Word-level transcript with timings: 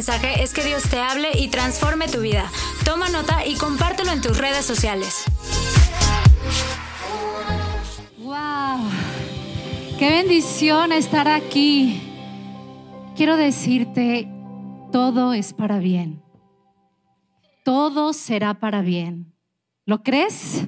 mensaje 0.00 0.42
es 0.42 0.54
que 0.54 0.64
Dios 0.64 0.84
te 0.84 0.98
hable 0.98 1.28
y 1.38 1.48
transforme 1.48 2.08
tu 2.08 2.22
vida. 2.22 2.50
Toma 2.86 3.10
nota 3.10 3.44
y 3.44 3.54
compártelo 3.56 4.10
en 4.12 4.22
tus 4.22 4.38
redes 4.38 4.64
sociales. 4.64 5.24
¡Wow! 8.16 8.80
¡Qué 9.98 10.08
bendición 10.08 10.92
estar 10.92 11.28
aquí! 11.28 12.00
Quiero 13.14 13.36
decirte, 13.36 14.26
todo 14.90 15.34
es 15.34 15.52
para 15.52 15.78
bien. 15.78 16.22
Todo 17.62 18.14
será 18.14 18.58
para 18.58 18.80
bien. 18.80 19.34
¿Lo 19.84 20.02
crees? 20.02 20.66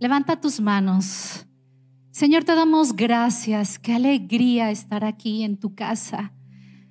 Levanta 0.00 0.40
tus 0.40 0.58
manos. 0.58 1.46
Señor, 2.12 2.44
te 2.44 2.54
damos 2.54 2.96
gracias. 2.96 3.78
Qué 3.78 3.92
alegría 3.92 4.70
estar 4.70 5.04
aquí 5.04 5.44
en 5.44 5.58
tu 5.58 5.74
casa. 5.74 6.32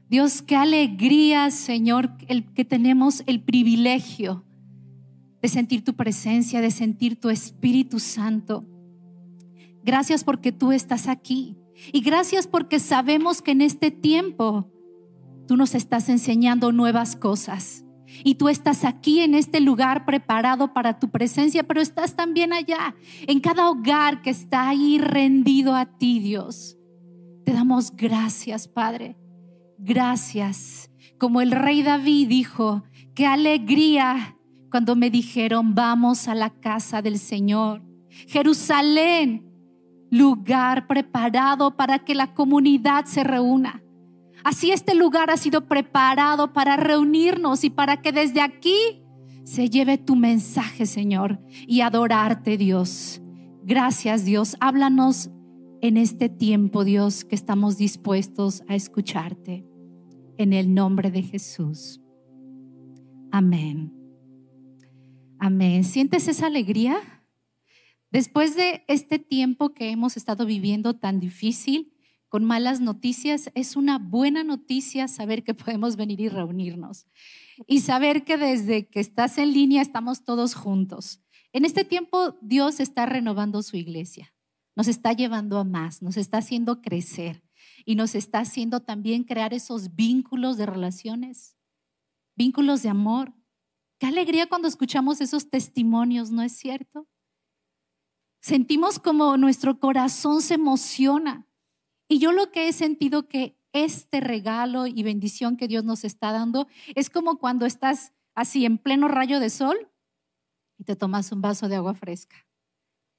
Dios, 0.08 0.42
qué 0.42 0.56
alegría, 0.56 1.50
Señor, 1.50 2.12
el 2.28 2.46
que 2.54 2.64
tenemos 2.64 3.24
el 3.26 3.42
privilegio 3.42 4.46
de 5.42 5.48
sentir 5.48 5.84
tu 5.84 5.96
presencia, 5.96 6.62
de 6.62 6.72
sentir 6.72 7.20
tu 7.20 7.30
Espíritu 7.30 8.00
Santo. 8.00 8.66
Gracias 9.84 10.24
porque 10.24 10.52
tú 10.52 10.72
estás 10.72 11.08
aquí. 11.08 11.58
Y 11.92 12.02
gracias 12.02 12.48
porque 12.48 12.80
sabemos 12.80 13.42
que 13.42 13.52
en 13.52 13.62
este 13.62 13.92
tiempo 13.92 14.72
tú 15.48 15.58
nos 15.58 15.76
estás 15.76 16.10
enseñando 16.10 16.72
nuevas 16.72 17.16
cosas. 17.16 17.86
Y 18.24 18.36
tú 18.36 18.48
estás 18.48 18.86
aquí 18.86 19.20
en 19.20 19.34
este 19.34 19.60
lugar 19.60 20.06
preparado 20.06 20.74
para 20.74 21.00
tu 21.00 21.10
presencia, 21.10 21.64
pero 21.64 21.82
estás 21.82 22.16
también 22.16 22.54
allá, 22.54 22.96
en 23.28 23.40
cada 23.40 23.70
hogar 23.70 24.22
que 24.22 24.30
está 24.30 24.70
ahí 24.70 25.00
rendido 25.00 25.76
a 25.76 25.98
ti, 25.98 26.20
Dios. 26.20 26.78
Te 27.44 27.54
damos 27.54 27.96
gracias, 27.96 28.68
Padre. 28.68 29.18
Gracias. 29.78 30.90
Como 31.18 31.42
el 31.42 31.52
rey 31.52 31.84
David 31.84 32.28
dijo, 32.28 32.84
qué 33.14 33.26
alegría 33.26 34.38
cuando 34.70 34.96
me 34.96 35.10
dijeron, 35.10 35.74
vamos 35.76 36.28
a 36.28 36.36
la 36.36 36.50
casa 36.50 37.02
del 37.02 37.18
Señor. 37.18 37.82
Jerusalén, 38.28 39.50
lugar 40.12 40.88
preparado 40.88 41.76
para 41.76 42.00
que 42.00 42.16
la 42.16 42.34
comunidad 42.34 43.06
se 43.06 43.24
reúna. 43.24 43.82
Así 44.44 44.72
este 44.72 44.94
lugar 44.94 45.32
ha 45.32 45.38
sido 45.38 45.68
preparado 45.68 46.54
para 46.54 46.78
reunirnos 46.78 47.64
y 47.64 47.70
para 47.70 48.02
que 48.02 48.12
desde 48.12 48.42
aquí 48.42 49.02
se 49.44 49.70
lleve 49.70 49.98
tu 49.98 50.16
mensaje, 50.16 50.86
Señor, 50.86 51.40
y 51.68 51.82
adorarte, 51.82 52.58
Dios. 52.58 53.22
Gracias, 53.64 54.26
Dios. 54.26 54.56
Háblanos 54.60 55.32
en 55.82 55.98
este 55.98 56.30
tiempo, 56.30 56.84
Dios, 56.84 57.26
que 57.26 57.36
estamos 57.36 57.78
dispuestos 57.78 58.64
a 58.68 58.76
escucharte. 58.76 59.66
En 60.38 60.52
el 60.52 60.74
nombre 60.74 61.12
de 61.12 61.24
Jesús. 61.24 62.02
Amén. 63.32 63.94
Amén. 65.40 65.84
¿Sientes 65.84 66.28
esa 66.28 66.48
alegría? 66.48 66.98
Después 68.12 68.56
de 68.56 68.84
este 68.88 69.20
tiempo 69.20 69.74
que 69.74 69.90
hemos 69.90 70.18
estado 70.18 70.46
viviendo 70.46 70.96
tan 70.96 71.20
difícil, 71.20 71.96
con 72.28 72.44
malas 72.44 72.82
noticias, 72.82 73.50
es 73.56 73.78
una 73.78 73.98
buena 73.98 74.44
noticia 74.44 75.08
saber 75.08 75.44
que 75.44 75.54
podemos 75.54 75.96
venir 75.96 76.20
y 76.20 76.28
reunirnos 76.28 77.08
y 77.66 77.80
saber 77.80 78.26
que 78.26 78.38
desde 78.38 78.90
que 78.90 79.00
estás 79.00 79.38
en 79.38 79.54
línea 79.54 79.82
estamos 79.82 80.26
todos 80.26 80.54
juntos. 80.54 81.22
En 81.54 81.64
este 81.64 81.86
tiempo 81.86 82.38
Dios 82.42 82.82
está 82.82 83.06
renovando 83.06 83.64
su 83.64 83.78
iglesia, 83.78 84.34
nos 84.76 84.88
está 84.88 85.14
llevando 85.14 85.58
a 85.58 85.64
más, 85.64 86.02
nos 86.02 86.18
está 86.18 86.40
haciendo 86.40 86.82
crecer 86.82 87.44
y 87.86 87.96
nos 87.96 88.16
está 88.16 88.40
haciendo 88.40 88.82
también 88.82 89.24
crear 89.24 89.54
esos 89.54 89.96
vínculos 89.96 90.58
de 90.58 90.66
relaciones, 90.66 91.58
vínculos 92.36 92.84
de 92.84 92.90
amor. 92.90 93.34
Qué 94.00 94.08
alegría 94.08 94.48
cuando 94.48 94.68
escuchamos 94.68 95.22
esos 95.22 95.50
testimonios, 95.50 96.32
¿no 96.32 96.42
es 96.42 96.54
cierto? 96.54 97.08
Sentimos 98.42 99.00
como 99.00 99.38
nuestro 99.38 99.80
corazón 99.80 100.42
se 100.42 100.56
emociona 100.56 101.48
y 102.08 102.20
yo 102.20 102.32
lo 102.32 102.52
que 102.52 102.68
he 102.68 102.74
sentido 102.74 103.28
que 103.28 103.58
este 103.74 104.20
regalo 104.20 104.88
y 104.88 105.04
bendición 105.04 105.58
que 105.58 105.68
Dios 105.68 105.84
nos 105.84 106.04
está 106.04 106.32
dando 106.32 106.68
es 106.96 107.10
como 107.10 107.40
cuando 107.40 107.66
estás 107.66 108.14
así 108.36 108.66
en 108.66 108.78
pleno 108.78 109.08
rayo 109.08 109.40
de 109.40 109.50
sol 109.50 109.92
y 110.78 110.84
te 110.84 110.96
tomas 110.96 111.32
un 111.32 111.42
vaso 111.42 111.68
de 111.68 111.78
agua 111.78 111.94
fresca. 111.94 112.46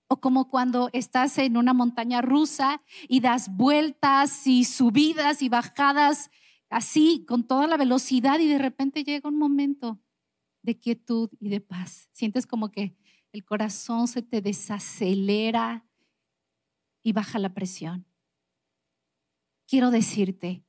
O 0.09 0.21
como 0.21 0.49
cuando 0.49 0.89
estás 0.93 1.39
en 1.39 1.57
una 1.57 1.75
montaña 1.75 2.23
rusa 2.23 2.83
y 3.09 3.21
das 3.21 3.49
vueltas 3.55 4.47
y 4.47 4.65
subidas 4.65 5.43
y 5.43 5.49
bajadas 5.49 6.31
así 6.71 7.25
con 7.27 7.47
toda 7.47 7.67
la 7.67 7.77
velocidad 7.77 8.39
y 8.39 8.47
de 8.47 8.59
repente 8.59 9.05
llega 9.05 9.29
un 9.29 9.39
momento 9.39 10.01
de 10.63 10.79
quietud 10.79 11.31
y 11.41 11.49
de 11.49 11.61
paz. 11.61 12.09
Sientes 12.13 12.47
como 12.47 12.71
que 12.71 12.97
el 13.33 13.45
corazón 13.45 14.09
se 14.09 14.23
te 14.23 14.41
desacelera 14.41 15.85
y 17.03 17.13
baja 17.13 17.39
la 17.39 17.53
presión 17.53 18.07
quiero 19.67 19.91
decirte, 19.91 20.65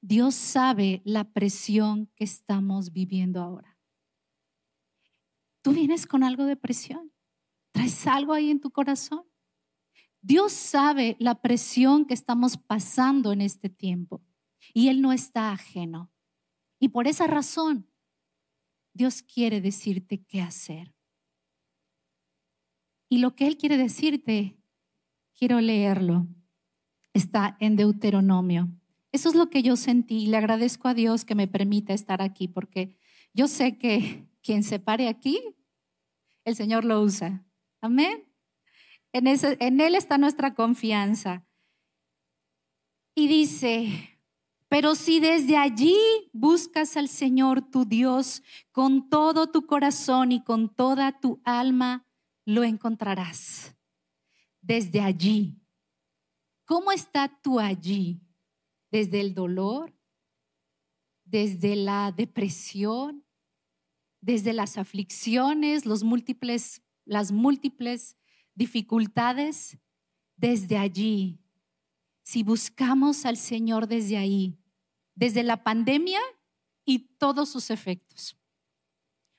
Dios 0.00 0.34
sabe 0.34 1.02
la 1.04 1.24
presión 1.32 2.06
que 2.14 2.24
estamos 2.24 2.92
viviendo 2.92 3.42
ahora. 3.42 3.76
Tú 5.62 5.72
vienes 5.72 6.06
con 6.06 6.22
algo 6.22 6.44
de 6.44 6.56
presión, 6.56 7.12
traes 7.72 8.06
algo 8.06 8.32
ahí 8.32 8.50
en 8.50 8.60
tu 8.60 8.70
corazón. 8.70 9.24
Dios 10.20 10.52
sabe 10.52 11.16
la 11.20 11.40
presión 11.40 12.04
que 12.04 12.14
estamos 12.14 12.56
pasando 12.56 13.32
en 13.32 13.40
este 13.40 13.68
tiempo 13.68 14.22
y 14.74 14.88
Él 14.88 15.00
no 15.00 15.12
está 15.12 15.52
ajeno. 15.52 16.12
Y 16.80 16.88
por 16.88 17.06
esa 17.06 17.26
razón, 17.26 17.88
Dios 18.92 19.22
quiere 19.22 19.60
decirte 19.60 20.24
qué 20.24 20.42
hacer. 20.42 20.94
Y 23.08 23.18
lo 23.18 23.34
que 23.34 23.46
Él 23.46 23.56
quiere 23.56 23.76
decirte, 23.76 24.60
quiero 25.34 25.60
leerlo 25.60 26.26
está 27.18 27.56
en 27.60 27.76
Deuteronomio. 27.76 28.70
Eso 29.12 29.28
es 29.28 29.34
lo 29.34 29.50
que 29.50 29.62
yo 29.62 29.76
sentí 29.76 30.24
y 30.24 30.26
le 30.26 30.36
agradezco 30.36 30.88
a 30.88 30.94
Dios 30.94 31.24
que 31.24 31.34
me 31.34 31.48
permita 31.48 31.92
estar 31.92 32.22
aquí 32.22 32.48
porque 32.48 32.96
yo 33.34 33.48
sé 33.48 33.78
que 33.78 34.26
quien 34.42 34.62
se 34.62 34.78
pare 34.78 35.08
aquí, 35.08 35.40
el 36.44 36.54
Señor 36.54 36.84
lo 36.84 37.02
usa. 37.02 37.44
Amén. 37.80 38.24
En, 39.12 39.26
en 39.26 39.80
Él 39.80 39.94
está 39.94 40.18
nuestra 40.18 40.54
confianza. 40.54 41.44
Y 43.14 43.26
dice, 43.28 44.20
pero 44.68 44.94
si 44.94 45.20
desde 45.20 45.56
allí 45.56 45.96
buscas 46.32 46.96
al 46.96 47.08
Señor 47.08 47.62
tu 47.62 47.84
Dios 47.84 48.42
con 48.70 49.08
todo 49.08 49.50
tu 49.50 49.66
corazón 49.66 50.32
y 50.32 50.42
con 50.42 50.68
toda 50.68 51.18
tu 51.20 51.40
alma, 51.44 52.06
lo 52.44 52.64
encontrarás. 52.64 53.74
Desde 54.60 55.00
allí 55.00 55.58
¿Cómo 56.68 56.92
está 56.92 57.40
tú 57.40 57.58
allí? 57.58 58.20
¿Desde 58.90 59.22
el 59.22 59.32
dolor? 59.32 59.96
¿Desde 61.24 61.76
la 61.76 62.12
depresión? 62.12 63.24
¿Desde 64.20 64.52
las 64.52 64.76
aflicciones, 64.76 65.86
los 65.86 66.04
múltiples, 66.04 66.82
las 67.08 67.32
múltiples 67.32 68.16
dificultades? 68.54 69.78
Desde 70.36 70.78
allí. 70.78 71.40
Si 72.22 72.42
buscamos 72.44 73.24
al 73.24 73.36
Señor 73.36 73.88
desde 73.88 74.16
ahí, 74.16 74.56
desde 75.14 75.42
la 75.42 75.64
pandemia 75.64 76.20
y 76.84 77.16
todos 77.18 77.48
sus 77.48 77.70
efectos, 77.70 78.36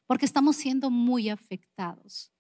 porque 0.08 0.26
estamos 0.26 0.58
siendo 0.58 0.90
muy 0.90 1.30
afectados. 1.30 2.34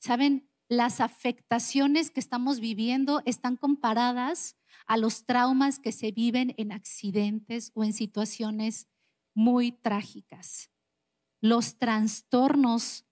¿Saben? 0.00 0.48
las 0.72 1.00
afectaciones 1.00 2.10
que 2.10 2.20
estamos 2.20 2.58
viviendo 2.58 3.22
están 3.26 3.56
comparadas 3.56 4.56
a 4.86 4.96
los 4.96 5.26
traumas 5.26 5.78
que 5.78 5.92
se 5.92 6.12
viven 6.12 6.54
en 6.56 6.72
accidentes 6.72 7.70
o 7.74 7.84
en 7.84 7.92
situaciones 7.92 8.88
muy 9.34 9.72
trágicas. 9.72 10.70
Los 11.42 11.78
trastornos 11.78 13.04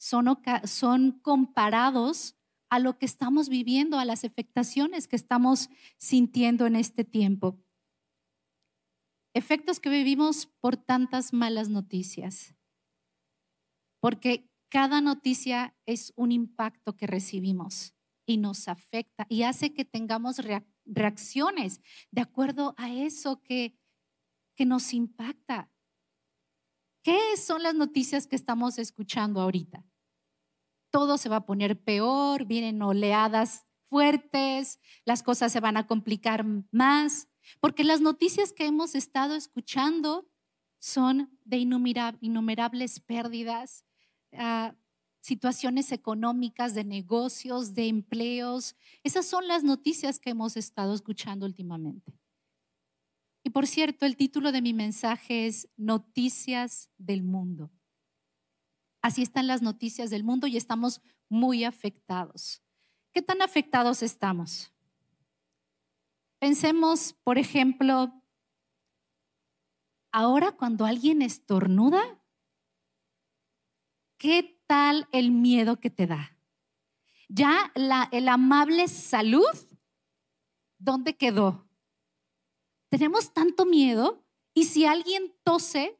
son, 0.00 1.20
comparados 1.20 2.36
a 2.70 2.78
lo 2.78 2.98
que 2.98 3.04
estamos 3.04 3.48
viviendo, 3.48 3.98
a 3.98 4.04
las 4.04 4.24
afectaciones 4.24 5.06
que 5.06 5.16
estamos 5.16 5.68
sintiendo 5.98 6.66
en 6.66 6.76
este 6.76 7.04
tiempo. 7.04 7.60
Efectos 9.34 9.78
que 9.78 9.90
vivimos 9.90 10.46
por 10.46 10.76
tantas 10.76 11.32
malas 11.32 11.68
noticias. 11.68 12.54
Porque 14.00 14.48
cada 14.70 15.00
noticia 15.00 15.76
es 15.84 16.12
un 16.16 16.32
impacto 16.32 16.96
que 16.96 17.06
recibimos 17.06 17.94
y 18.24 18.38
nos 18.38 18.68
afecta 18.68 19.26
y 19.28 19.42
hace 19.42 19.74
que 19.74 19.84
tengamos 19.84 20.40
reacciones 20.86 21.80
de 22.10 22.22
acuerdo 22.22 22.74
a 22.78 22.90
eso 22.90 23.42
que, 23.42 23.76
que 24.56 24.64
nos 24.64 24.94
impacta. 24.94 25.70
¿Qué 27.02 27.36
son 27.36 27.62
las 27.62 27.74
noticias 27.74 28.26
que 28.26 28.36
estamos 28.36 28.78
escuchando 28.78 29.40
ahorita? 29.40 29.89
Todo 30.90 31.18
se 31.18 31.28
va 31.28 31.36
a 31.36 31.46
poner 31.46 31.82
peor, 31.82 32.44
vienen 32.44 32.82
oleadas 32.82 33.66
fuertes, 33.88 34.78
las 35.04 35.22
cosas 35.22 35.52
se 35.52 35.60
van 35.60 35.76
a 35.76 35.86
complicar 35.86 36.44
más, 36.70 37.28
porque 37.60 37.84
las 37.84 38.00
noticias 38.00 38.52
que 38.52 38.66
hemos 38.66 38.94
estado 38.94 39.34
escuchando 39.34 40.30
son 40.78 41.36
de 41.44 41.58
innumerables 41.58 43.00
pérdidas, 43.00 43.84
ah, 44.32 44.74
situaciones 45.20 45.92
económicas, 45.92 46.74
de 46.74 46.84
negocios, 46.84 47.74
de 47.74 47.88
empleos. 47.88 48.76
Esas 49.04 49.26
son 49.26 49.46
las 49.46 49.64
noticias 49.64 50.18
que 50.18 50.30
hemos 50.30 50.56
estado 50.56 50.94
escuchando 50.94 51.44
últimamente. 51.44 52.18
Y 53.42 53.50
por 53.50 53.66
cierto, 53.66 54.06
el 54.06 54.16
título 54.16 54.52
de 54.52 54.62
mi 54.62 54.72
mensaje 54.72 55.46
es 55.46 55.68
Noticias 55.76 56.90
del 56.96 57.22
Mundo. 57.22 57.70
Así 59.02 59.22
están 59.22 59.46
las 59.46 59.62
noticias 59.62 60.10
del 60.10 60.24
mundo 60.24 60.46
y 60.46 60.56
estamos 60.56 61.00
muy 61.28 61.64
afectados. 61.64 62.62
¿Qué 63.12 63.22
tan 63.22 63.42
afectados 63.42 64.02
estamos? 64.02 64.72
Pensemos, 66.38 67.14
por 67.24 67.38
ejemplo, 67.38 68.12
ahora 70.12 70.52
cuando 70.52 70.84
alguien 70.86 71.22
estornuda, 71.22 72.22
¿qué 74.18 74.62
tal 74.66 75.08
el 75.12 75.30
miedo 75.30 75.80
que 75.80 75.90
te 75.90 76.06
da? 76.06 76.36
Ya 77.28 77.72
el 78.10 78.28
amable 78.28 78.88
salud, 78.88 79.44
¿dónde 80.78 81.16
quedó? 81.16 81.68
Tenemos 82.88 83.32
tanto 83.32 83.66
miedo 83.66 84.26
y 84.52 84.64
si 84.64 84.84
alguien 84.84 85.32
tose, 85.44 85.99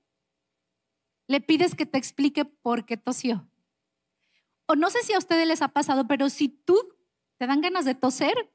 le 1.30 1.40
pides 1.40 1.76
que 1.76 1.86
te 1.86 1.96
explique 1.96 2.44
por 2.44 2.84
qué 2.84 2.96
tosió. 2.96 3.48
O 4.66 4.74
no 4.74 4.90
sé 4.90 5.00
si 5.04 5.12
a 5.12 5.18
ustedes 5.18 5.46
les 5.46 5.62
ha 5.62 5.68
pasado, 5.68 6.08
pero 6.08 6.28
si 6.28 6.48
tú 6.48 6.76
te 7.38 7.46
dan 7.46 7.60
ganas 7.60 7.84
de 7.84 7.94
toser, 7.94 8.52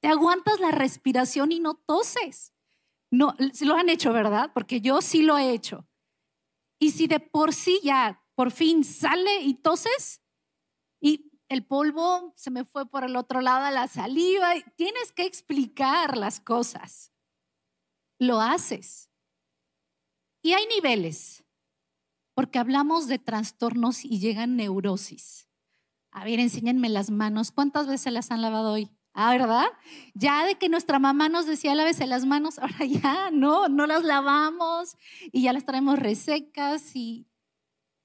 te 0.00 0.08
aguantas 0.08 0.58
la 0.58 0.72
respiración 0.72 1.52
y 1.52 1.60
no 1.60 1.74
toses. 1.74 2.52
No, 3.12 3.36
si 3.52 3.64
lo 3.64 3.76
han 3.76 3.90
hecho, 3.90 4.12
¿verdad? 4.12 4.50
Porque 4.52 4.80
yo 4.80 5.00
sí 5.00 5.22
lo 5.22 5.38
he 5.38 5.52
hecho. 5.52 5.86
Y 6.80 6.90
si 6.90 7.06
de 7.06 7.20
por 7.20 7.54
sí 7.54 7.78
ya 7.84 8.24
por 8.34 8.50
fin 8.50 8.82
sale 8.82 9.42
y 9.42 9.54
toses 9.54 10.20
y 11.00 11.30
el 11.48 11.64
polvo 11.64 12.32
se 12.34 12.50
me 12.50 12.64
fue 12.64 12.90
por 12.90 13.04
el 13.04 13.14
otro 13.14 13.40
lado 13.40 13.66
a 13.66 13.70
la 13.70 13.86
saliva. 13.86 14.54
Tienes 14.74 15.12
que 15.12 15.26
explicar 15.26 16.16
las 16.16 16.40
cosas. 16.40 17.12
Lo 18.18 18.40
haces. 18.40 19.11
Y 20.42 20.54
hay 20.54 20.66
niveles, 20.66 21.44
porque 22.34 22.58
hablamos 22.58 23.06
de 23.06 23.18
trastornos 23.18 24.04
y 24.04 24.18
llegan 24.18 24.56
neurosis. 24.56 25.48
A 26.10 26.24
ver, 26.24 26.40
enséñenme 26.40 26.88
las 26.88 27.10
manos. 27.10 27.52
¿Cuántas 27.52 27.86
veces 27.86 28.12
las 28.12 28.30
han 28.30 28.42
lavado 28.42 28.72
hoy? 28.72 28.90
Ah, 29.14 29.30
¿verdad? 29.30 29.66
Ya 30.14 30.44
de 30.44 30.56
que 30.56 30.68
nuestra 30.68 30.98
mamá 30.98 31.28
nos 31.28 31.46
decía 31.46 31.74
lávese 31.74 32.06
las 32.06 32.24
manos, 32.24 32.58
ahora 32.58 32.84
ya 32.84 33.30
no, 33.30 33.68
no 33.68 33.86
las 33.86 34.04
lavamos 34.04 34.96
y 35.30 35.42
ya 35.42 35.52
las 35.52 35.64
traemos 35.64 35.98
resecas 35.98 36.96
y 36.96 37.28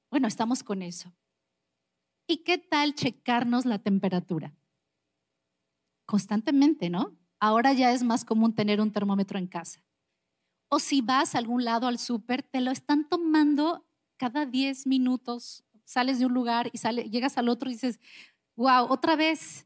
bueno, 0.10 0.28
estamos 0.28 0.63
con 0.63 0.81
eso. 0.81 1.13
¿Y 2.28 2.44
qué 2.44 2.57
tal 2.57 2.94
checarnos 2.94 3.66
la 3.66 3.80
temperatura? 3.80 4.54
Constantemente, 6.06 6.90
¿no? 6.90 7.18
Ahora 7.40 7.74
ya 7.74 7.92
es 7.92 8.04
más 8.04 8.25
común 8.25 8.54
tener 8.54 8.81
un 8.81 8.92
termómetro 8.92 9.40
en 9.40 9.48
casa. 9.48 9.81
O 10.69 10.80
si 10.80 11.02
vas 11.02 11.34
a 11.34 11.38
algún 11.38 11.64
lado 11.64 11.88
al 11.88 12.00
súper, 12.00 12.44
te 12.44 12.62
lo 12.62 12.72
están 12.72 13.08
tomando 13.08 13.86
cada 14.18 14.46
10 14.46 14.88
minutos. 14.88 15.64
Sales 15.86 16.19
de 16.19 16.25
un 16.25 16.34
lugar 16.34 16.69
y 16.74 17.10
llegas 17.10 17.38
al 17.38 17.48
otro 17.48 17.69
y 17.69 17.74
dices, 17.74 18.00
wow, 18.56 18.86
otra 18.90 19.16
vez. 19.16 19.66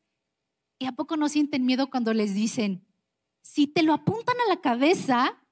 ¿Y 0.77 0.85
a 0.85 0.91
poco 0.91 1.17
no 1.17 1.29
sienten 1.29 1.65
miedo 1.65 1.89
cuando 1.89 2.13
les 2.13 2.33
dicen, 2.33 2.85
si 3.41 3.67
te 3.67 3.83
lo 3.83 3.93
apuntan 3.93 4.35
a 4.45 4.49
la 4.49 4.61
cabeza, 4.61 5.43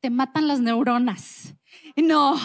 te 0.00 0.10
matan 0.10 0.48
las 0.48 0.60
neuronas? 0.60 1.54
No, 1.96 2.36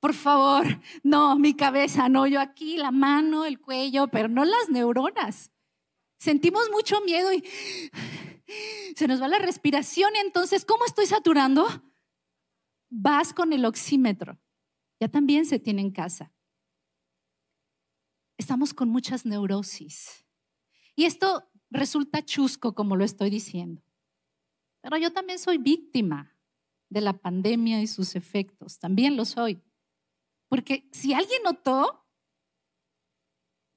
por 0.00 0.12
favor, 0.12 0.80
no, 1.02 1.36
mi 1.36 1.54
cabeza, 1.54 2.10
no, 2.10 2.26
yo 2.26 2.40
aquí, 2.40 2.76
la 2.76 2.90
mano, 2.90 3.46
el 3.46 3.60
cuello, 3.60 4.08
pero 4.08 4.28
no 4.28 4.44
las 4.44 4.68
neuronas. 4.68 5.50
Sentimos 6.18 6.70
mucho 6.70 7.00
miedo 7.02 7.32
y 7.32 7.42
se 8.96 9.08
nos 9.08 9.22
va 9.22 9.28
la 9.28 9.38
respiración. 9.38 10.14
Entonces, 10.16 10.64
¿cómo 10.64 10.84
estoy 10.84 11.06
saturando? 11.06 11.66
Vas 12.96 13.34
con 13.34 13.52
el 13.52 13.64
oxímetro. 13.64 14.38
Ya 15.00 15.08
también 15.08 15.46
se 15.46 15.58
tiene 15.58 15.82
en 15.82 15.90
casa. 15.90 16.32
Estamos 18.38 18.72
con 18.72 18.88
muchas 18.88 19.26
neurosis. 19.26 20.24
Y 20.94 21.04
esto 21.04 21.50
resulta 21.70 22.24
chusco, 22.24 22.72
como 22.72 22.94
lo 22.94 23.04
estoy 23.04 23.30
diciendo. 23.30 23.82
Pero 24.80 24.96
yo 24.96 25.12
también 25.12 25.40
soy 25.40 25.58
víctima 25.58 26.38
de 26.88 27.00
la 27.00 27.14
pandemia 27.14 27.82
y 27.82 27.88
sus 27.88 28.14
efectos. 28.14 28.78
También 28.78 29.16
lo 29.16 29.24
soy. 29.24 29.60
Porque 30.48 30.88
si 30.92 31.14
alguien 31.14 31.42
notó, 31.42 32.06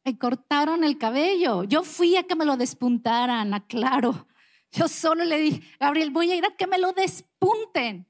me 0.06 0.16
cortaron 0.20 0.84
el 0.84 1.00
cabello. 1.00 1.64
Yo 1.64 1.82
fui 1.82 2.18
a 2.18 2.24
que 2.24 2.36
me 2.36 2.46
lo 2.46 2.56
despuntaran, 2.56 3.56
aclaro. 3.56 4.28
Yo 4.72 4.88
solo 4.88 5.26
le 5.26 5.40
dije, 5.40 5.64
Gabriel, 5.80 6.12
voy 6.12 6.30
a 6.30 6.36
ir 6.36 6.46
a 6.46 6.56
que 6.56 6.68
me 6.68 6.78
lo 6.78 6.94
despunten. 6.94 8.08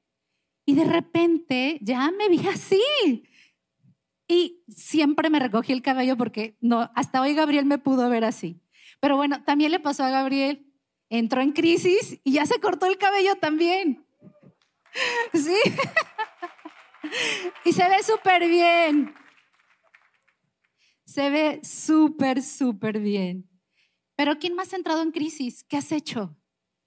Y 0.68 0.74
de 0.74 0.84
repente 0.84 1.78
ya 1.80 2.10
me 2.10 2.28
vi 2.28 2.46
así. 2.46 3.24
Y 4.28 4.62
siempre 4.68 5.30
me 5.30 5.38
recogí 5.38 5.72
el 5.72 5.80
cabello 5.80 6.18
porque 6.18 6.58
no, 6.60 6.90
hasta 6.94 7.22
hoy 7.22 7.32
Gabriel 7.32 7.64
me 7.64 7.78
pudo 7.78 8.10
ver 8.10 8.22
así. 8.22 8.60
Pero 9.00 9.16
bueno, 9.16 9.42
también 9.44 9.70
le 9.70 9.80
pasó 9.80 10.04
a 10.04 10.10
Gabriel. 10.10 10.70
Entró 11.08 11.40
en 11.40 11.52
crisis 11.52 12.20
y 12.22 12.32
ya 12.32 12.44
se 12.44 12.60
cortó 12.60 12.84
el 12.84 12.98
cabello 12.98 13.36
también. 13.36 14.04
Sí. 15.32 15.56
y 17.64 17.72
se 17.72 17.88
ve 17.88 18.02
súper 18.02 18.46
bien. 18.46 19.14
Se 21.06 21.30
ve 21.30 21.60
súper, 21.62 22.42
súper 22.42 23.00
bien. 23.00 23.48
Pero 24.16 24.38
¿quién 24.38 24.54
más 24.54 24.74
ha 24.74 24.76
entrado 24.76 25.00
en 25.00 25.12
crisis? 25.12 25.64
¿Qué 25.64 25.78
has 25.78 25.92
hecho? 25.92 26.36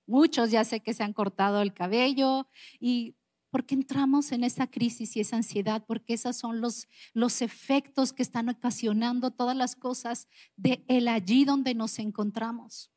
Muchos 0.05 0.51
ya 0.51 0.63
sé 0.65 0.81
que 0.81 0.93
se 0.93 1.03
han 1.03 1.13
cortado 1.13 1.63
el 1.63 1.73
cabello 1.73 2.47
y 2.79 3.15
¿por 3.51 3.65
qué 3.65 3.75
entramos 3.75 4.31
en 4.31 4.43
esa 4.43 4.67
crisis 4.67 5.15
y 5.15 5.19
esa 5.19 5.35
ansiedad? 5.35 5.83
Porque 5.85 6.13
esos 6.13 6.37
son 6.37 6.61
los, 6.61 6.87
los 7.13 7.41
efectos 7.41 8.13
que 8.13 8.23
están 8.23 8.49
ocasionando 8.49 9.31
todas 9.31 9.55
las 9.55 9.75
cosas 9.75 10.27
de 10.55 10.83
el 10.87 11.07
allí 11.07 11.45
donde 11.45 11.75
nos 11.75 11.99
encontramos. 11.99 12.91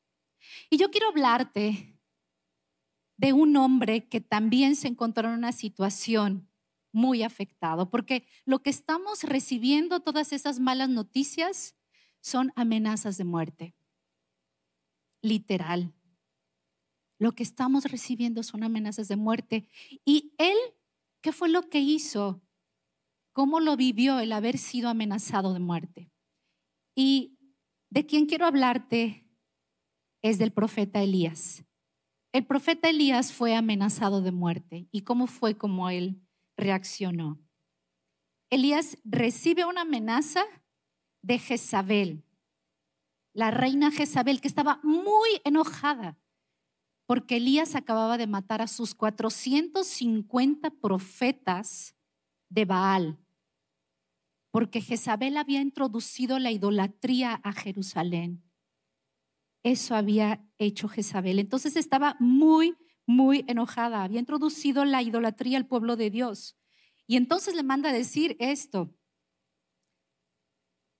Y 0.70 0.78
yo 0.78 0.90
quiero 0.90 1.08
hablarte 1.08 1.98
de 3.16 3.32
un 3.32 3.56
hombre 3.56 4.08
que 4.08 4.20
también 4.20 4.76
se 4.76 4.88
encontró 4.88 5.28
en 5.28 5.34
una 5.34 5.52
situación 5.52 6.48
muy 6.92 7.22
afectado, 7.22 7.90
porque 7.90 8.26
lo 8.44 8.62
que 8.62 8.70
estamos 8.70 9.24
recibiendo, 9.24 10.00
todas 10.00 10.32
esas 10.32 10.60
malas 10.60 10.88
noticias, 10.88 11.76
son 12.20 12.52
amenazas 12.54 13.16
de 13.16 13.24
muerte. 13.24 13.74
Literal. 15.20 15.93
Lo 17.18 17.32
que 17.32 17.42
estamos 17.42 17.84
recibiendo 17.84 18.42
son 18.42 18.64
amenazas 18.64 19.08
de 19.08 19.16
muerte. 19.16 19.68
Y 20.04 20.34
él, 20.38 20.56
¿qué 21.20 21.32
fue 21.32 21.48
lo 21.48 21.68
que 21.68 21.80
hizo? 21.80 22.42
¿Cómo 23.32 23.60
lo 23.60 23.76
vivió 23.76 24.20
el 24.20 24.32
haber 24.32 24.58
sido 24.58 24.88
amenazado 24.88 25.52
de 25.52 25.60
muerte? 25.60 26.10
Y 26.94 27.38
de 27.90 28.06
quién 28.06 28.26
quiero 28.26 28.46
hablarte 28.46 29.28
es 30.22 30.38
del 30.38 30.52
profeta 30.52 31.02
Elías. 31.02 31.64
El 32.32 32.46
profeta 32.46 32.88
Elías 32.88 33.32
fue 33.32 33.54
amenazado 33.54 34.22
de 34.22 34.32
muerte. 34.32 34.88
¿Y 34.90 35.02
cómo 35.02 35.26
fue 35.26 35.56
como 35.56 35.90
él 35.90 36.24
reaccionó. 36.56 37.40
Elías 38.50 38.98
recibe 39.04 39.64
una 39.64 39.82
amenaza 39.82 40.44
de 41.22 41.38
Jezabel, 41.38 42.24
la 43.32 43.50
reina 43.50 43.90
Jezabel, 43.90 44.40
que 44.40 44.48
estaba 44.48 44.80
muy 44.82 45.40
enojada 45.44 46.18
porque 47.06 47.36
Elías 47.36 47.74
acababa 47.74 48.16
de 48.18 48.26
matar 48.26 48.62
a 48.62 48.68
sus 48.68 48.94
450 48.94 50.70
profetas 50.70 51.94
de 52.48 52.64
Baal, 52.64 53.18
porque 54.50 54.80
Jezabel 54.80 55.36
había 55.36 55.60
introducido 55.60 56.38
la 56.38 56.50
idolatría 56.50 57.40
a 57.42 57.52
Jerusalén. 57.52 58.42
Eso 59.64 59.96
había 59.96 60.46
hecho 60.58 60.88
Jezabel. 60.88 61.38
Entonces 61.38 61.76
estaba 61.76 62.16
muy, 62.20 62.76
muy 63.06 63.44
enojada, 63.48 64.04
había 64.04 64.20
introducido 64.20 64.84
la 64.84 65.02
idolatría 65.02 65.58
al 65.58 65.66
pueblo 65.66 65.96
de 65.96 66.10
Dios. 66.10 66.56
Y 67.06 67.16
entonces 67.16 67.54
le 67.54 67.62
manda 67.62 67.90
a 67.90 67.92
decir 67.92 68.36
esto 68.38 68.94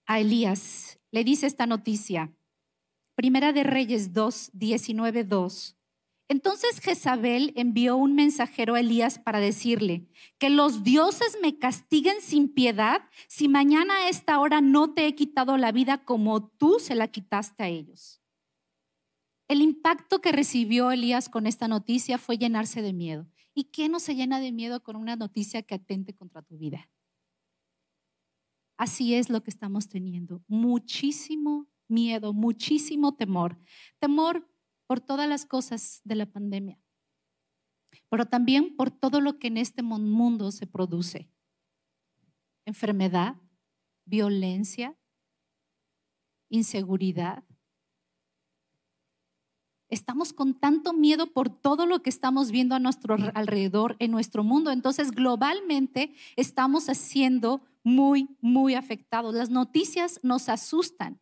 a 0.05 0.19
Elías. 0.19 0.99
Le 1.11 1.23
dice 1.23 1.47
esta 1.47 1.65
noticia. 1.65 2.33
Primera 3.15 3.53
de 3.53 3.63
Reyes 3.63 4.13
2, 4.13 4.51
19, 4.53 5.23
2. 5.23 5.74
Entonces 6.27 6.79
Jezabel 6.79 7.53
envió 7.55 7.97
un 7.97 8.15
mensajero 8.15 8.73
a 8.73 8.79
Elías 8.79 9.19
para 9.19 9.39
decirle, 9.39 10.07
que 10.39 10.49
los 10.49 10.83
dioses 10.83 11.37
me 11.41 11.59
castiguen 11.59 12.19
sin 12.21 12.51
piedad 12.51 13.03
si 13.27 13.47
mañana 13.47 13.93
a 13.95 14.09
esta 14.09 14.39
hora 14.39 14.59
no 14.59 14.93
te 14.93 15.05
he 15.05 15.13
quitado 15.13 15.57
la 15.57 15.71
vida 15.71 16.03
como 16.03 16.47
tú 16.47 16.77
se 16.79 16.95
la 16.95 17.09
quitaste 17.09 17.63
a 17.63 17.67
ellos. 17.67 18.21
El 19.47 19.61
impacto 19.61 20.21
que 20.21 20.31
recibió 20.31 20.89
Elías 20.89 21.29
con 21.29 21.45
esta 21.45 21.67
noticia 21.67 22.17
fue 22.17 22.37
llenarse 22.37 22.81
de 22.81 22.93
miedo. 22.93 23.27
¿Y 23.53 23.65
quién 23.65 23.91
no 23.91 23.99
se 23.99 24.15
llena 24.15 24.39
de 24.39 24.51
miedo 24.51 24.81
con 24.81 24.95
una 24.95 25.15
noticia 25.15 25.61
que 25.61 25.75
atente 25.75 26.15
contra 26.15 26.41
tu 26.41 26.57
vida? 26.57 26.89
Así 28.77 29.13
es 29.13 29.29
lo 29.29 29.43
que 29.43 29.51
estamos 29.51 29.87
teniendo. 29.87 30.43
Muchísimo 30.47 31.67
miedo, 31.87 32.33
muchísimo 32.33 33.15
temor. 33.15 33.57
Temor 33.99 34.49
por 34.87 34.99
todas 35.01 35.27
las 35.27 35.45
cosas 35.45 36.01
de 36.03 36.15
la 36.15 36.25
pandemia, 36.25 36.79
pero 38.09 38.25
también 38.25 38.75
por 38.75 38.91
todo 38.91 39.21
lo 39.21 39.39
que 39.39 39.47
en 39.47 39.57
este 39.57 39.81
mundo 39.81 40.51
se 40.51 40.67
produce. 40.67 41.29
Enfermedad, 42.65 43.35
violencia, 44.05 44.95
inseguridad. 46.49 47.43
Estamos 49.87 50.33
con 50.33 50.59
tanto 50.59 50.93
miedo 50.93 51.27
por 51.27 51.49
todo 51.49 51.85
lo 51.85 52.01
que 52.01 52.09
estamos 52.09 52.51
viendo 52.51 52.75
a 52.75 52.79
nuestro 52.79 53.15
alrededor 53.33 53.95
en 53.99 54.11
nuestro 54.11 54.43
mundo. 54.43 54.71
Entonces, 54.71 55.11
globalmente 55.11 56.13
estamos 56.35 56.85
siendo 56.85 57.61
muy, 57.83 58.35
muy 58.41 58.73
afectados. 58.73 59.35
Las 59.35 59.51
noticias 59.51 60.19
nos 60.23 60.49
asustan. 60.49 61.21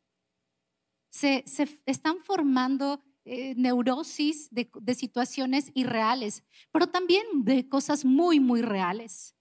Se, 1.09 1.43
se 1.45 1.67
están 1.85 2.19
formando 2.23 3.03
eh, 3.25 3.55
neurosis 3.55 4.49
de, 4.51 4.69
de 4.81 4.95
situaciones 4.95 5.71
irreales, 5.73 6.43
pero 6.71 6.87
también 6.87 7.23
de 7.43 7.69
cosas 7.69 8.03
muy, 8.05 8.39
muy 8.39 8.61
reales, 8.61 9.35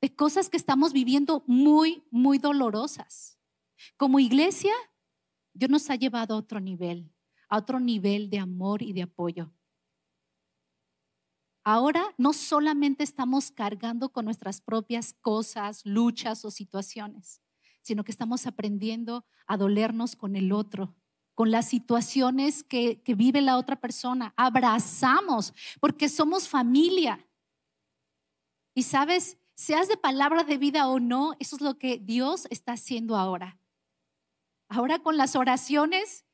de 0.00 0.14
cosas 0.14 0.50
que 0.50 0.56
estamos 0.56 0.92
viviendo 0.92 1.44
muy, 1.46 2.04
muy 2.10 2.38
dolorosas. 2.38 3.38
Como 3.96 4.18
iglesia, 4.18 4.72
Dios 5.54 5.70
nos 5.70 5.90
ha 5.90 5.96
llevado 5.96 6.34
a 6.34 6.38
otro 6.38 6.60
nivel, 6.60 7.12
a 7.48 7.58
otro 7.58 7.78
nivel 7.78 8.30
de 8.30 8.38
amor 8.38 8.82
y 8.82 8.92
de 8.92 9.02
apoyo. 9.02 9.52
Ahora 11.64 12.12
no 12.18 12.32
solamente 12.32 13.04
estamos 13.04 13.52
cargando 13.52 14.08
con 14.08 14.24
nuestras 14.24 14.60
propias 14.60 15.12
cosas, 15.12 15.82
luchas 15.84 16.44
o 16.44 16.50
situaciones, 16.50 17.40
sino 17.82 18.02
que 18.02 18.10
estamos 18.10 18.46
aprendiendo 18.46 19.24
a 19.46 19.56
dolernos 19.56 20.16
con 20.16 20.34
el 20.34 20.50
otro, 20.50 20.96
con 21.34 21.50
las 21.50 21.68
situaciones 21.68 22.62
que, 22.62 23.02
vive 23.06 23.40
la 23.40 23.56
otra 23.56 23.76
persona. 23.76 24.34
Abrazamos 24.36 25.52
porque 25.80 26.08
somos 26.08 26.48
familia. 26.48 27.26
Y 28.74 28.84
sabes, 28.84 29.38
seas 29.54 29.88
de 29.88 29.96
palabra 29.96 30.44
de 30.44 30.58
vida 30.58 30.88
o 30.88 31.00
no, 31.00 31.34
eso 31.38 31.56
es 31.56 31.62
lo 31.62 31.78
que 31.78 31.98
Dios 31.98 32.46
está 32.50 32.72
haciendo 32.72 33.16
ahora. 33.16 33.58
Ahora 34.68 34.98
con 34.98 35.16
las 35.16 35.36
oraciones, 35.36 36.24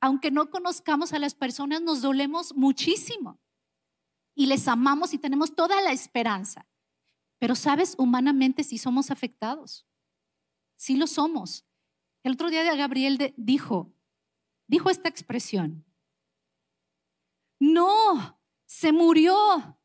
aunque 0.00 0.30
no 0.30 0.50
conozcamos 0.50 1.12
a 1.12 1.18
las 1.18 1.34
personas, 1.34 1.82
nos 1.82 2.02
dolemos 2.02 2.54
muchísimo. 2.54 3.40
Y 4.34 4.46
les 4.46 4.68
amamos 4.68 5.12
y 5.14 5.18
tenemos 5.18 5.54
toda 5.56 5.80
la 5.80 5.90
esperanza. 5.90 6.66
Pero 7.38 7.56
sabes, 7.56 7.94
humanamente 7.98 8.62
sí 8.62 8.78
somos 8.78 9.10
afectados. 9.10 9.86
Sí 10.76 10.96
lo 10.96 11.08
somos. 11.08 11.64
El 12.22 12.32
otro 12.32 12.50
día 12.50 12.74
Gabriel 12.76 13.34
dijo, 13.36 13.92
dijo 14.68 14.90
esta 14.90 15.08
expresión. 15.08 15.84
No, 17.58 18.40
se 18.66 18.92
murió. 18.92 19.80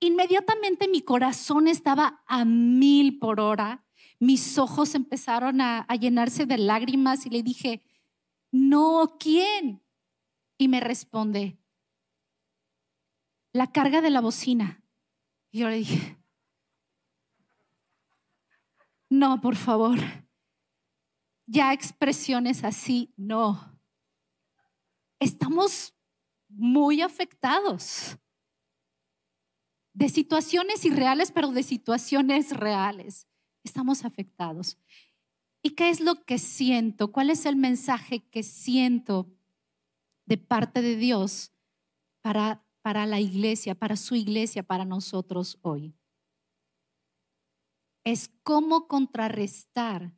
Inmediatamente 0.00 0.88
mi 0.88 1.02
corazón 1.02 1.68
estaba 1.68 2.24
a 2.26 2.44
mil 2.44 3.18
por 3.18 3.40
hora. 3.40 3.86
Mis 4.18 4.58
ojos 4.58 4.94
empezaron 4.94 5.60
a, 5.60 5.86
llenarse 6.00 6.46
de 6.46 6.58
lágrimas 6.58 7.26
y 7.26 7.30
le 7.30 7.42
dije, 7.42 7.82
no, 8.50 9.16
¿quién? 9.20 9.82
Y 10.58 10.68
me 10.68 10.80
responde, 10.80 11.58
la 13.52 13.70
carga 13.70 14.00
de 14.00 14.10
la 14.10 14.22
bocina. 14.22 14.82
Y 15.50 15.60
yo 15.60 15.68
le 15.68 15.76
dije, 15.76 16.18
no, 19.10 19.40
por 19.40 19.56
favor, 19.56 19.98
ya 21.46 21.72
expresiones 21.72 22.64
así, 22.64 23.12
no 23.16 23.75
estamos 25.20 25.94
muy 26.48 27.00
afectados 27.00 28.18
de 29.92 30.08
situaciones 30.08 30.84
irreales, 30.84 31.32
pero 31.32 31.52
de 31.52 31.62
situaciones 31.62 32.54
reales. 32.54 33.26
Estamos 33.64 34.04
afectados. 34.04 34.78
¿Y 35.62 35.70
qué 35.70 35.88
es 35.88 36.00
lo 36.00 36.24
que 36.24 36.38
siento? 36.38 37.10
¿Cuál 37.12 37.30
es 37.30 37.46
el 37.46 37.56
mensaje 37.56 38.28
que 38.28 38.42
siento 38.42 39.32
de 40.26 40.36
parte 40.36 40.82
de 40.82 40.96
Dios 40.96 41.52
para, 42.20 42.64
para 42.82 43.06
la 43.06 43.20
iglesia, 43.20 43.74
para 43.74 43.96
su 43.96 44.14
iglesia, 44.14 44.62
para 44.62 44.84
nosotros 44.84 45.58
hoy? 45.62 45.96
Es 48.04 48.28
cómo 48.42 48.86
contrarrestar 48.86 50.12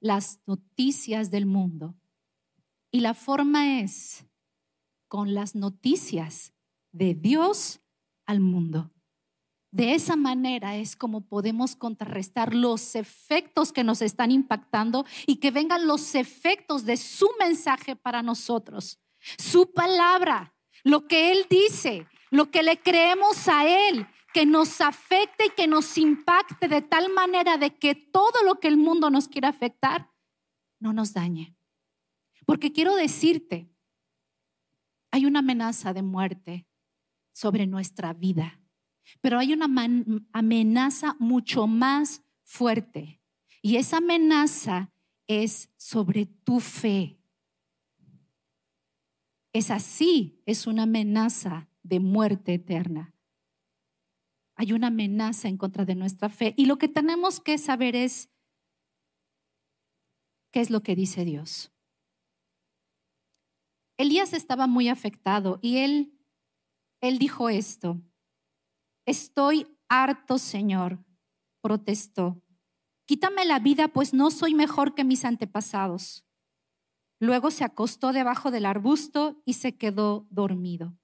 las 0.00 0.40
noticias 0.46 1.30
del 1.30 1.46
mundo. 1.46 1.94
Y 2.90 3.00
la 3.00 3.14
forma 3.14 3.80
es 3.80 4.26
con 5.10 5.34
las 5.34 5.56
noticias 5.56 6.54
de 6.92 7.14
Dios 7.14 7.80
al 8.26 8.38
mundo. 8.38 8.92
De 9.72 9.94
esa 9.94 10.14
manera 10.14 10.76
es 10.76 10.94
como 10.94 11.26
podemos 11.26 11.74
contrarrestar 11.74 12.54
los 12.54 12.94
efectos 12.94 13.72
que 13.72 13.82
nos 13.82 14.02
están 14.02 14.30
impactando 14.30 15.04
y 15.26 15.36
que 15.36 15.50
vengan 15.50 15.88
los 15.88 16.14
efectos 16.14 16.84
de 16.84 16.96
su 16.96 17.28
mensaje 17.40 17.96
para 17.96 18.22
nosotros. 18.22 19.00
Su 19.36 19.72
palabra, 19.72 20.54
lo 20.84 21.08
que 21.08 21.32
Él 21.32 21.44
dice, 21.50 22.06
lo 22.30 22.52
que 22.52 22.62
le 22.62 22.80
creemos 22.80 23.48
a 23.48 23.66
Él, 23.66 24.06
que 24.32 24.46
nos 24.46 24.80
afecte 24.80 25.46
y 25.46 25.50
que 25.50 25.66
nos 25.66 25.98
impacte 25.98 26.68
de 26.68 26.82
tal 26.82 27.12
manera 27.12 27.58
de 27.58 27.76
que 27.76 27.96
todo 27.96 28.44
lo 28.44 28.60
que 28.60 28.68
el 28.68 28.76
mundo 28.76 29.10
nos 29.10 29.26
quiera 29.26 29.48
afectar 29.48 30.08
no 30.78 30.92
nos 30.92 31.14
dañe. 31.14 31.56
Porque 32.46 32.72
quiero 32.72 32.94
decirte, 32.94 33.69
hay 35.10 35.26
una 35.26 35.40
amenaza 35.40 35.92
de 35.92 36.02
muerte 36.02 36.66
sobre 37.32 37.66
nuestra 37.66 38.12
vida, 38.12 38.60
pero 39.20 39.38
hay 39.38 39.52
una 39.52 39.66
amenaza 40.32 41.16
mucho 41.18 41.66
más 41.66 42.22
fuerte 42.42 43.20
y 43.62 43.76
esa 43.76 43.98
amenaza 43.98 44.92
es 45.26 45.70
sobre 45.76 46.26
tu 46.26 46.60
fe. 46.60 47.18
Es 49.52 49.70
así, 49.70 50.42
es 50.46 50.66
una 50.66 50.84
amenaza 50.84 51.68
de 51.82 52.00
muerte 52.00 52.54
eterna. 52.54 53.14
Hay 54.54 54.72
una 54.72 54.88
amenaza 54.88 55.48
en 55.48 55.56
contra 55.56 55.84
de 55.84 55.94
nuestra 55.94 56.28
fe 56.28 56.54
y 56.56 56.66
lo 56.66 56.78
que 56.78 56.88
tenemos 56.88 57.40
que 57.40 57.58
saber 57.58 57.96
es 57.96 58.30
qué 60.50 60.60
es 60.60 60.70
lo 60.70 60.82
que 60.82 60.94
dice 60.94 61.24
Dios. 61.24 61.72
Elías 64.00 64.32
estaba 64.32 64.66
muy 64.66 64.88
afectado 64.88 65.58
y 65.60 65.76
él, 65.76 66.18
él 67.02 67.18
dijo 67.18 67.50
esto, 67.50 68.00
estoy 69.04 69.76
harto, 69.90 70.38
Señor, 70.38 71.04
protestó. 71.60 72.42
Quítame 73.04 73.44
la 73.44 73.58
vida, 73.58 73.88
pues 73.88 74.14
no 74.14 74.30
soy 74.30 74.54
mejor 74.54 74.94
que 74.94 75.04
mis 75.04 75.26
antepasados. 75.26 76.24
Luego 77.18 77.50
se 77.50 77.62
acostó 77.62 78.14
debajo 78.14 78.50
del 78.50 78.64
arbusto 78.64 79.42
y 79.44 79.52
se 79.52 79.76
quedó 79.76 80.26
dormido. 80.30 80.96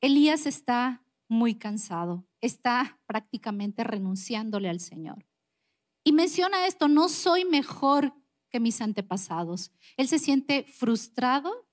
Elías 0.00 0.46
está 0.46 1.04
muy 1.28 1.56
cansado, 1.56 2.24
está 2.40 3.00
prácticamente 3.06 3.82
renunciándole 3.82 4.68
al 4.68 4.78
Señor. 4.78 5.26
Y 6.04 6.12
menciona 6.12 6.68
esto, 6.68 6.86
no 6.86 7.08
soy 7.08 7.44
mejor 7.44 8.14
que 8.50 8.60
mis 8.60 8.80
antepasados. 8.80 9.72
Él 9.96 10.08
se 10.08 10.18
siente 10.18 10.64
frustrado 10.64 11.68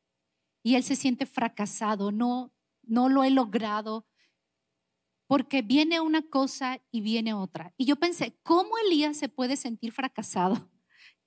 y 0.64 0.76
él 0.76 0.84
se 0.84 0.96
siente 0.96 1.26
fracasado, 1.26 2.12
no, 2.12 2.54
no 2.84 3.10
lo 3.10 3.24
he 3.24 3.30
logrado, 3.30 4.06
porque 5.28 5.62
viene 5.62 6.00
una 6.00 6.22
cosa 6.22 6.82
y 6.92 7.02
viene 7.02 7.34
otra. 7.34 7.74
Y 7.78 7.86
yo 7.86 7.96
pensé, 7.96 8.38
¿cómo 8.44 8.78
Elías 8.78 9.18
se 9.18 9.30
puede 9.30 9.58
sentir 9.58 9.92
fracasado? 9.92 10.70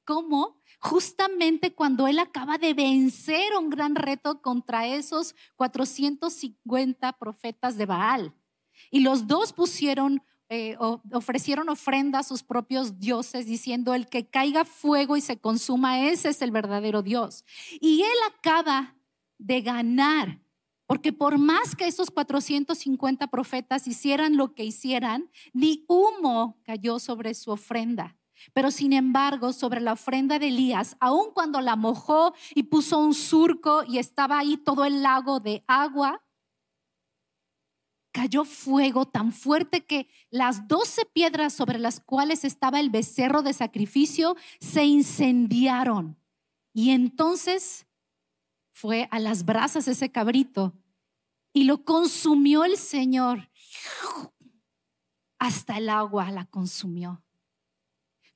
¿Cómo? 0.04 0.60
Justamente 0.80 1.74
cuando 1.74 2.06
él 2.06 2.18
acaba 2.18 2.56
de 2.56 2.72
vencer 2.72 3.54
un 3.58 3.68
gran 3.68 3.94
reto 3.94 4.40
contra 4.40 4.86
esos 4.86 5.34
450 5.56 7.12
profetas 7.14 7.76
de 7.76 7.86
Baal. 7.86 8.34
Y 8.90 9.00
los 9.00 9.26
dos 9.26 9.52
pusieron 9.52 10.22
eh, 10.48 10.76
ofrecieron 11.12 11.68
ofrenda 11.68 12.20
a 12.20 12.22
sus 12.22 12.42
propios 12.42 12.98
dioses 12.98 13.46
diciendo, 13.46 13.94
el 13.94 14.08
que 14.08 14.26
caiga 14.26 14.64
fuego 14.64 15.16
y 15.16 15.20
se 15.20 15.38
consuma, 15.38 16.08
ese 16.08 16.30
es 16.30 16.40
el 16.40 16.50
verdadero 16.50 17.02
Dios. 17.02 17.44
Y 17.80 18.02
él 18.02 18.16
acaba 18.34 18.96
de 19.38 19.60
ganar 19.60 20.40
Porque 20.86 21.12
por 21.12 21.36
más 21.36 21.76
que 21.76 21.86
esos 21.86 22.10
450 22.10 23.26
profetas 23.26 23.86
hicieran 23.86 24.38
lo 24.38 24.54
que 24.54 24.64
hicieran, 24.64 25.30
ni 25.52 25.84
humo 25.86 26.56
cayó 26.64 26.98
sobre 26.98 27.34
su 27.34 27.50
ofrenda. 27.50 28.16
Pero 28.54 28.70
sin 28.70 28.94
embargo, 28.94 29.52
sobre 29.52 29.82
la 29.82 29.92
ofrenda 29.92 30.38
de 30.38 30.48
Elías, 30.48 30.96
aun 30.98 31.30
cuando 31.34 31.60
la 31.60 31.76
mojó 31.76 32.32
y 32.54 32.62
puso 32.62 32.98
un 32.98 33.12
surco 33.12 33.84
y 33.86 33.98
estaba 33.98 34.38
ahí 34.38 34.56
todo 34.56 34.86
el 34.86 35.02
lago 35.02 35.40
de 35.40 35.62
agua, 35.66 36.22
cayó 38.12 38.44
fuego 38.44 39.06
tan 39.06 39.32
fuerte 39.32 39.84
que 39.84 40.08
las 40.30 40.66
doce 40.68 41.04
piedras 41.06 41.52
sobre 41.52 41.78
las 41.78 42.00
cuales 42.00 42.44
estaba 42.44 42.80
el 42.80 42.90
becerro 42.90 43.42
de 43.42 43.52
sacrificio 43.52 44.36
se 44.60 44.84
incendiaron. 44.84 46.16
Y 46.72 46.90
entonces 46.90 47.86
fue 48.72 49.08
a 49.10 49.18
las 49.18 49.44
brasas 49.44 49.88
ese 49.88 50.10
cabrito 50.10 50.74
y 51.52 51.64
lo 51.64 51.84
consumió 51.84 52.64
el 52.64 52.76
Señor. 52.76 53.50
Hasta 55.38 55.78
el 55.78 55.88
agua 55.88 56.30
la 56.30 56.44
consumió. 56.46 57.22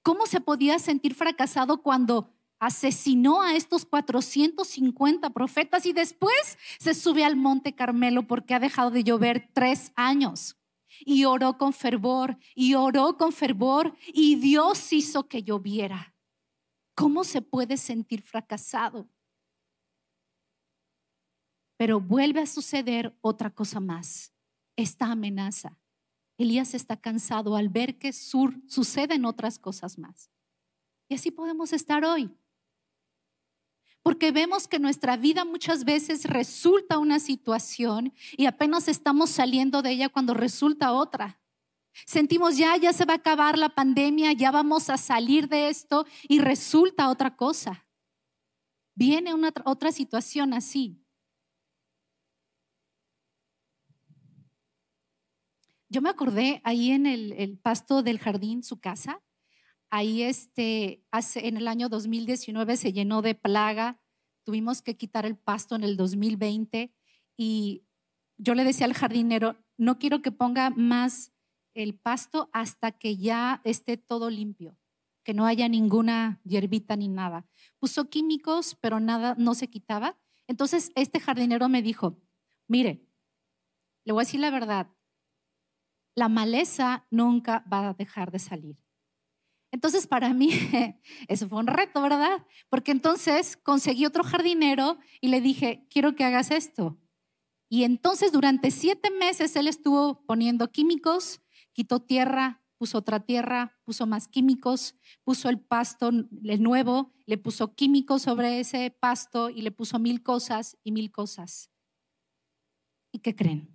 ¿Cómo 0.03 0.27
se 0.27 0.41
podía 0.41 0.79
sentir 0.79 1.15
fracasado 1.15 1.83
cuando 1.83 2.35
asesinó 2.63 3.43
a 3.43 3.57
estos 3.57 3.85
450 3.85 5.31
profetas 5.31 5.85
y 5.85 5.93
después 5.93 6.57
se 6.79 6.95
sube 6.95 7.25
al 7.25 7.35
monte 7.35 7.75
Carmelo 7.75 8.29
porque 8.29 8.55
ha 8.55 8.61
dejado 8.61 8.93
de 8.93 9.03
llover 9.03 9.51
tres 9.53 9.91
años? 9.97 10.57
Y 11.01 11.25
oró 11.25 11.59
con 11.59 11.73
fervor, 11.73 12.39
y 12.55 12.75
oró 12.75 13.17
con 13.17 13.33
fervor, 13.33 13.97
y 14.07 14.37
Dios 14.37 14.93
hizo 14.93 15.27
que 15.27 15.43
lloviera. 15.43 16.15
¿Cómo 16.95 17.25
se 17.25 17.43
puede 17.43 17.77
sentir 17.77 18.23
fracasado? 18.23 19.09
Pero 21.77 22.01
vuelve 22.01 22.43
a 22.43 22.47
suceder 22.47 23.19
otra 23.23 23.51
cosa 23.51 23.81
más, 23.81 24.33
esta 24.77 25.07
amenaza. 25.07 25.81
Elías 26.39 26.75
está 26.75 26.97
cansado 26.97 27.57
al 27.57 27.71
ver 27.71 27.99
que 27.99 28.13
sur, 28.13 28.55
suceden 28.69 29.25
otras 29.25 29.59
cosas 29.59 29.99
más. 29.99 30.31
Y 31.09 31.17
así 31.17 31.33
podemos 31.33 31.73
estar 31.73 32.05
hoy. 32.05 32.31
Porque 34.03 34.33
vemos 34.33 34.67
que 34.67 34.79
nuestra 34.79 35.17
vida 35.17 35.45
muchas 35.45 35.85
veces 35.85 36.25
resulta 36.25 36.99
una 36.99 37.21
situación 37.21 38.13
y 38.37 38.47
apenas 38.47 38.89
estamos 38.89 39.31
saliendo 39.31 39.83
de 39.83 39.93
ella 39.93 40.09
cuando 40.09 40.35
resulta 40.35 40.93
otra. 40.93 41.41
Sentimos 42.07 42.57
ya, 42.57 42.77
ya 42.77 42.93
se 42.93 43.05
va 43.05 43.15
a 43.15 43.17
acabar 43.17 43.59
la 43.59 43.69
pandemia, 43.69 44.33
ya 44.33 44.51
vamos 44.51 44.91
a 44.91 44.97
salir 44.97 45.49
de 45.49 45.69
esto 45.69 46.07
y 46.29 46.41
resulta 46.41 47.11
otra 47.11 47.37
cosa. 47.37 47.87
Viene 48.95 49.35
una 49.35 49.53
otra 49.65 49.93
situación 49.93 50.55
así. 50.55 50.99
Yo 55.89 56.01
me 56.01 56.09
acordé 56.09 56.63
ahí 56.65 56.91
en 56.91 57.05
el, 57.05 57.59
pasto 57.59 58.03
del 58.03 58.19
jardín, 58.19 58.63
su 58.63 58.81
casa, 58.81 59.21
ahí 59.93 60.23
este, 60.23 61.05
hace, 61.11 61.47
en 61.47 61.59
el 61.59 61.69
año 61.69 61.91
2019 61.91 62.79
se 62.79 62.95
llenó 62.95 63.21
de 63.21 63.35
plaga, 63.35 64.01
tuvimos 64.43 64.81
que 64.81 64.97
quitar 64.97 65.27
el 65.27 65.37
pasto 65.37 65.77
en 65.77 65.85
el 65.85 65.99
2020 65.99 66.95
y 67.37 67.85
yo 68.39 68.55
le 68.55 68.65
decía 68.65 68.87
al 68.87 68.95
jardinero, 68.95 69.63
no 69.77 69.99
quiero 69.99 70.23
que 70.23 70.33
ponga 70.33 70.71
más 70.71 71.35
el 71.75 71.95
pasto 71.95 72.49
hasta 72.55 72.93
que 72.93 73.19
ya 73.19 73.61
esté 73.65 73.99
todo 73.99 74.31
limpio, 74.31 74.79
que 75.25 75.35
no 75.35 75.45
haya 75.45 75.69
ninguna 75.69 76.41
hierbita 76.43 76.97
ni 76.97 77.09
nada. 77.09 77.45
Puso 77.79 78.09
químicos, 78.09 78.75
pero 78.81 78.99
nada, 78.99 79.35
no 79.37 79.53
se 79.53 79.69
quitaba. 79.69 80.19
Entonces 80.47 80.91
este 80.95 81.21
jardinero 81.21 81.69
me 81.69 81.83
dijo, 81.83 82.19
mire, 82.67 83.07
le 84.05 84.15
voy 84.15 84.23
a 84.23 84.25
decir 84.25 84.41
la 84.41 84.51
verdad, 84.51 84.89
la 86.15 86.31
maleza 86.31 87.07
nunca 87.11 87.63
va 87.71 87.91
a 87.91 87.95
dejar 87.95 88.31
de 88.31 88.39
salir. 88.39 88.83
Entonces, 89.73 90.07
para 90.07 90.33
mí, 90.33 90.51
eso 91.29 91.49
fue 91.49 91.59
un 91.59 91.67
reto, 91.67 92.01
¿verdad? 92.01 92.47
Porque 92.69 92.93
entonces 92.93 93.57
conseguí 93.57 94.07
otro 94.07 94.23
jardinero 94.23 94.99
y 95.21 95.29
le 95.29 95.41
dije, 95.41 95.87
quiero 95.91 96.15
que 96.15 96.23
hagas 96.23 96.53
esto. 96.53 96.99
Y 97.69 97.83
entonces 97.83 98.31
durante 98.31 98.71
siete 98.71 99.11
meses 99.11 99.57
él 99.57 99.67
estuvo 99.67 100.25
poniendo 100.27 100.71
químicos, 100.71 101.41
quitó 101.73 102.01
tierra, 102.01 102.63
puso 102.77 102.99
otra 102.99 103.21
tierra, 103.21 103.81
puso 103.83 104.07
más 104.07 104.29
químicos, 104.29 104.95
puso 105.25 105.49
el 105.49 105.59
pasto, 105.59 106.11
el 106.11 106.63
nuevo, 106.63 107.13
le 107.27 107.39
puso 107.39 107.75
químicos 107.75 108.23
sobre 108.23 108.61
ese 108.61 108.91
pasto 108.91 109.51
y 109.51 109.63
le 109.63 109.73
puso 109.73 109.99
mil 109.99 110.23
cosas 110.23 110.77
y 110.85 110.93
mil 110.93 111.11
cosas. 111.11 111.71
¿Y 113.11 113.21
qué 113.21 113.35
creen? 113.35 113.73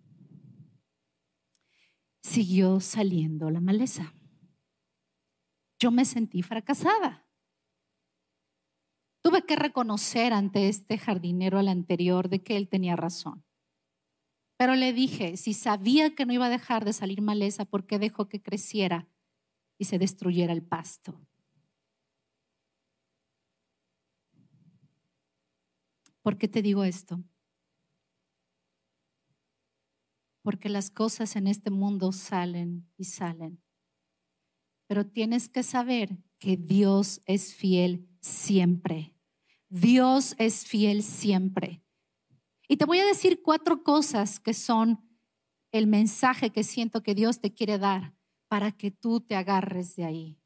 siguió 2.28 2.80
saliendo 2.80 3.50
la 3.50 3.62
maleza. 3.62 4.14
Yo 5.80 5.92
me 5.92 6.06
sentí 6.06 6.42
fracasada. 6.42 7.26
Tuve 9.22 9.46
que 9.46 9.56
reconocer 9.56 10.34
ante 10.34 10.70
este 10.70 10.98
jardinero 10.98 11.60
al 11.60 11.68
anterior 11.68 12.30
de 12.30 12.42
que 12.42 12.58
él 12.58 12.70
tenía 12.70 12.96
razón. 12.96 13.44
Pero 14.58 14.76
le 14.76 14.94
dije, 14.94 15.38
si 15.38 15.54
sabía 15.54 16.16
que 16.16 16.26
no 16.26 16.34
iba 16.34 16.48
a 16.48 16.50
dejar 16.50 16.86
de 16.86 16.94
salir 16.94 17.22
maleza, 17.22 17.66
¿por 17.66 17.86
qué 17.86 18.00
dejó 18.00 18.28
que 18.28 18.42
creciera 18.42 19.08
y 19.78 19.86
se 19.86 20.00
destruyera 20.00 20.54
el 20.54 20.64
pasto? 20.64 21.20
¿Por 26.22 26.38
qué 26.38 26.48
te 26.48 26.62
digo 26.62 26.84
esto? 26.84 27.24
porque 30.48 30.70
las 30.70 30.90
cosas 30.90 31.36
en 31.36 31.46
este 31.46 31.72
mundo 31.72 32.14
salen 32.14 32.90
y 32.96 33.04
salen. 33.04 33.62
Pero 34.88 35.06
tienes 35.06 35.50
que 35.50 35.64
saber 35.64 36.18
que 36.40 36.58
Dios 36.58 37.22
es 37.26 37.54
fiel 37.54 38.08
siempre. 38.22 39.14
Dios 39.70 40.36
es 40.38 40.66
fiel 40.66 41.04
siempre. 41.04 41.84
Y 42.68 42.78
te 42.78 42.86
voy 42.86 43.00
a 43.00 43.06
decir 43.06 43.42
cuatro 43.42 43.84
cosas 43.84 44.40
que 44.40 44.54
son 44.54 45.08
el 45.72 45.88
mensaje 45.88 46.52
que 46.52 46.64
siento 46.64 47.04
que 47.04 47.16
Dios 47.16 47.40
te 47.40 47.54
quiere 47.54 47.78
dar 47.78 48.14
para 48.48 48.72
que 48.72 48.92
tú 48.92 49.20
te 49.22 49.36
agarres 49.36 49.96
de 49.96 50.06
ahí. 50.06 50.40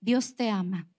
Dios 0.00 0.34
te 0.34 0.50
ama. 0.50 0.90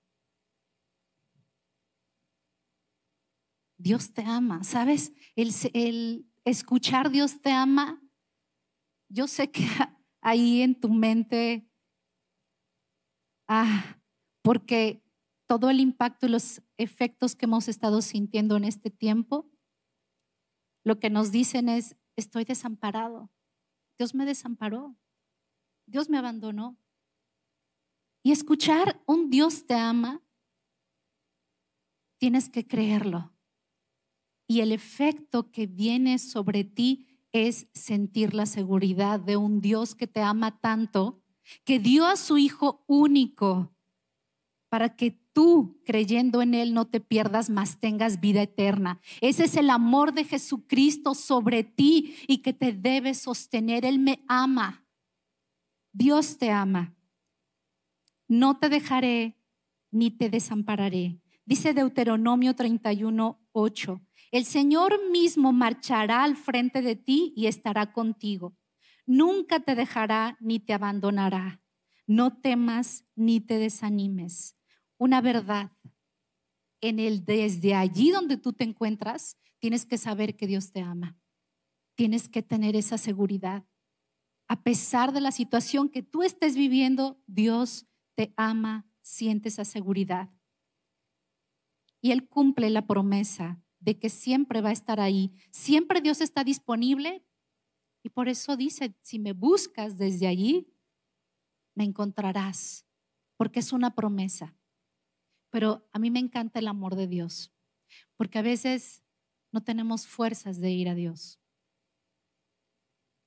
Dios 3.78 4.14
te 4.14 4.24
ama, 4.24 4.64
¿sabes? 4.64 5.14
El, 5.36 6.26
escuchar 6.46 7.12
Dios 7.12 7.42
te 7.42 7.52
ama, 7.52 8.02
yo 9.16 9.28
sé 9.28 9.50
que 9.50 9.64
ahí 10.22 10.62
en 10.62 10.80
tu 10.80 10.90
mente, 10.90 11.68
ah, 13.48 13.98
porque 14.44 15.02
todo 15.48 15.70
el 15.70 15.80
impacto 15.80 16.26
y 16.26 16.30
los 16.30 16.62
efectos 16.78 17.36
que 17.36 17.46
hemos 17.46 17.68
estado 17.68 18.02
sintiendo 18.02 18.58
en 18.58 18.66
este 18.66 18.92
tiempo, 18.92 19.50
lo 20.84 21.00
que 21.00 21.10
nos 21.10 21.32
dicen 21.32 21.70
es, 21.70 21.96
estoy 22.16 22.44
desamparado. 22.44 23.32
Dios 23.98 24.14
me 24.14 24.26
desamparó. 24.26 24.98
Dios 25.88 26.10
me 26.10 26.18
abandonó. 26.18 26.78
Y 28.24 28.32
escuchar 28.32 29.02
un 29.06 29.30
Dios 29.30 29.66
te 29.66 29.76
ama, 29.76 30.22
tienes 32.20 32.50
que 32.50 32.68
creerlo. 32.68 33.32
Y 34.48 34.62
el 34.62 34.72
efecto 34.72 35.52
que 35.52 35.68
viene 35.68 36.20
sobre 36.20 36.64
ti 36.64 37.15
es 37.36 37.68
sentir 37.74 38.34
la 38.34 38.46
seguridad 38.46 39.20
de 39.20 39.36
un 39.36 39.60
Dios 39.60 39.94
que 39.94 40.08
te 40.08 40.22
ama 40.22 40.62
tanto, 40.62 41.22
que 41.66 41.80
dio 41.80 42.06
a 42.06 42.16
su 42.16 42.38
Hijo 42.38 42.86
único 42.88 43.76
para 44.70 44.96
que 44.96 45.12
tú, 45.34 45.82
creyendo 45.86 46.42
en 46.42 46.54
Él, 46.54 46.74
no 46.74 46.88
te 46.88 47.02
pierdas, 47.02 47.50
más 47.50 47.78
tengas 47.82 48.22
vida 48.22 48.42
eterna. 48.42 49.02
Ese 49.20 49.44
es 49.44 49.58
el 49.58 49.70
amor 49.70 50.14
de 50.14 50.24
Jesucristo 50.24 51.14
sobre 51.14 51.66
ti 51.66 52.16
y 52.26 52.38
que 52.38 52.54
te 52.54 52.72
debe 52.72 53.14
sostener. 53.14 53.84
Él 53.84 54.00
me 54.00 54.24
ama. 54.30 54.86
Dios 55.92 56.38
te 56.38 56.52
ama. 56.52 56.96
No 58.30 58.60
te 58.60 58.70
dejaré 58.70 59.38
ni 59.92 60.10
te 60.10 60.30
desampararé. 60.30 61.20
Dice 61.46 61.74
Deuteronomio 61.74 62.56
31, 62.56 63.42
8. 63.52 64.02
El 64.32 64.46
Señor 64.46 65.00
mismo 65.12 65.54
marchará 65.54 66.24
al 66.24 66.36
frente 66.36 66.82
de 66.82 66.96
ti 66.96 67.34
y 67.36 67.48
estará 67.48 67.94
contigo. 67.94 68.58
Nunca 69.06 69.60
te 69.60 69.76
dejará 69.76 70.38
ni 70.40 70.60
te 70.60 70.74
abandonará. 70.74 71.62
No 72.08 72.40
temas 72.40 73.06
ni 73.16 73.40
te 73.40 73.58
desanimes. 73.58 74.58
Una 74.98 75.22
verdad. 75.22 75.72
En 76.82 77.00
el 77.00 77.26
desde 77.26 77.76
allí 77.76 78.12
donde 78.12 78.38
tú 78.38 78.54
te 78.54 78.64
encuentras, 78.64 79.38
tienes 79.60 79.86
que 79.86 79.98
saber 79.98 80.36
que 80.36 80.48
Dios 80.48 80.72
te 80.72 80.82
ama. 80.82 81.18
Tienes 81.96 82.30
que 82.30 82.44
tener 82.44 82.76
esa 82.76 82.98
seguridad. 82.98 83.66
A 84.48 84.62
pesar 84.62 85.12
de 85.12 85.22
la 85.22 85.32
situación 85.32 85.90
que 85.90 86.04
tú 86.04 86.24
estés 86.24 86.56
viviendo, 86.56 87.22
Dios 87.26 87.88
te 88.16 88.34
ama, 88.38 88.88
siente 89.02 89.50
esa 89.50 89.66
seguridad. 89.66 90.30
y 92.02 92.12
Él 92.12 92.28
cumple 92.28 92.70
la 92.70 92.86
promesa 92.86 93.65
de 93.86 94.00
que 94.00 94.10
siempre 94.10 94.62
va 94.62 94.70
a 94.70 94.74
estar 94.74 95.00
ahí. 95.00 95.32
Siempre 95.52 96.02
Dios 96.02 96.20
está 96.20 96.44
disponible 96.44 97.24
y 98.04 98.10
por 98.10 98.28
eso 98.28 98.58
dice, 98.58 98.96
si 99.02 99.20
me 99.20 99.32
buscas 99.32 99.96
desde 99.98 100.28
allí, 100.28 100.74
me 101.76 101.84
encontrarás, 101.84 102.84
porque 103.38 103.60
es 103.60 103.72
una 103.72 103.94
promesa. 103.94 104.56
Pero 105.52 105.88
a 105.94 106.00
mí 106.00 106.10
me 106.10 106.20
encanta 106.20 106.58
el 106.58 106.68
amor 106.68 106.96
de 106.96 107.06
Dios, 107.06 107.54
porque 108.18 108.40
a 108.40 108.42
veces 108.42 109.04
no 109.52 109.64
tenemos 109.64 110.08
fuerzas 110.08 110.60
de 110.60 110.72
ir 110.72 110.90
a 110.90 110.96
Dios. 110.96 111.40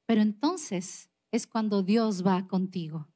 Pero 0.06 0.22
entonces 0.22 1.08
es 1.30 1.46
cuando 1.46 1.84
Dios 1.84 2.26
va 2.26 2.48
contigo. 2.48 3.08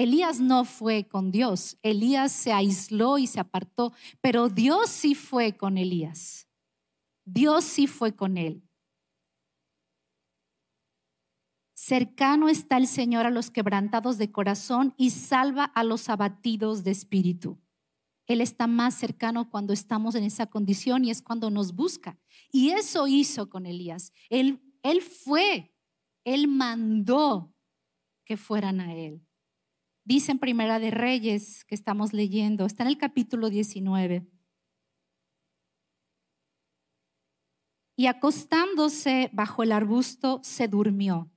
Elías 0.00 0.40
no 0.40 0.64
fue 0.64 1.06
con 1.06 1.30
Dios, 1.30 1.76
Elías 1.82 2.32
se 2.32 2.52
aisló 2.52 3.18
y 3.18 3.26
se 3.26 3.38
apartó, 3.38 3.92
pero 4.22 4.48
Dios 4.48 4.88
sí 4.88 5.14
fue 5.14 5.58
con 5.58 5.76
Elías. 5.76 6.48
Dios 7.26 7.64
sí 7.64 7.86
fue 7.86 8.16
con 8.16 8.38
él. 8.38 8.62
Cercano 11.74 12.48
está 12.48 12.78
el 12.78 12.86
Señor 12.86 13.26
a 13.26 13.30
los 13.30 13.50
quebrantados 13.50 14.16
de 14.16 14.32
corazón 14.32 14.94
y 14.96 15.10
salva 15.10 15.64
a 15.64 15.84
los 15.84 16.08
abatidos 16.08 16.82
de 16.82 16.92
espíritu. 16.92 17.60
Él 18.26 18.40
está 18.40 18.66
más 18.66 18.94
cercano 18.94 19.50
cuando 19.50 19.74
estamos 19.74 20.14
en 20.14 20.24
esa 20.24 20.46
condición 20.46 21.04
y 21.04 21.10
es 21.10 21.20
cuando 21.20 21.50
nos 21.50 21.74
busca. 21.74 22.18
Y 22.50 22.70
eso 22.70 23.06
hizo 23.06 23.50
con 23.50 23.66
Elías. 23.66 24.14
Él, 24.30 24.62
él 24.82 25.02
fue, 25.02 25.74
él 26.24 26.48
mandó 26.48 27.54
que 28.24 28.38
fueran 28.38 28.80
a 28.80 28.94
él. 28.94 29.26
Dice 30.10 30.32
en 30.32 30.40
Primera 30.40 30.80
de 30.80 30.90
Reyes 30.90 31.64
que 31.66 31.76
estamos 31.76 32.12
leyendo, 32.12 32.66
está 32.66 32.82
en 32.82 32.88
el 32.88 32.98
capítulo 32.98 33.48
19. 33.48 34.26
Y 37.94 38.06
acostándose 38.08 39.30
bajo 39.32 39.62
el 39.62 39.70
arbusto, 39.70 40.40
se 40.42 40.66
durmió. 40.66 41.30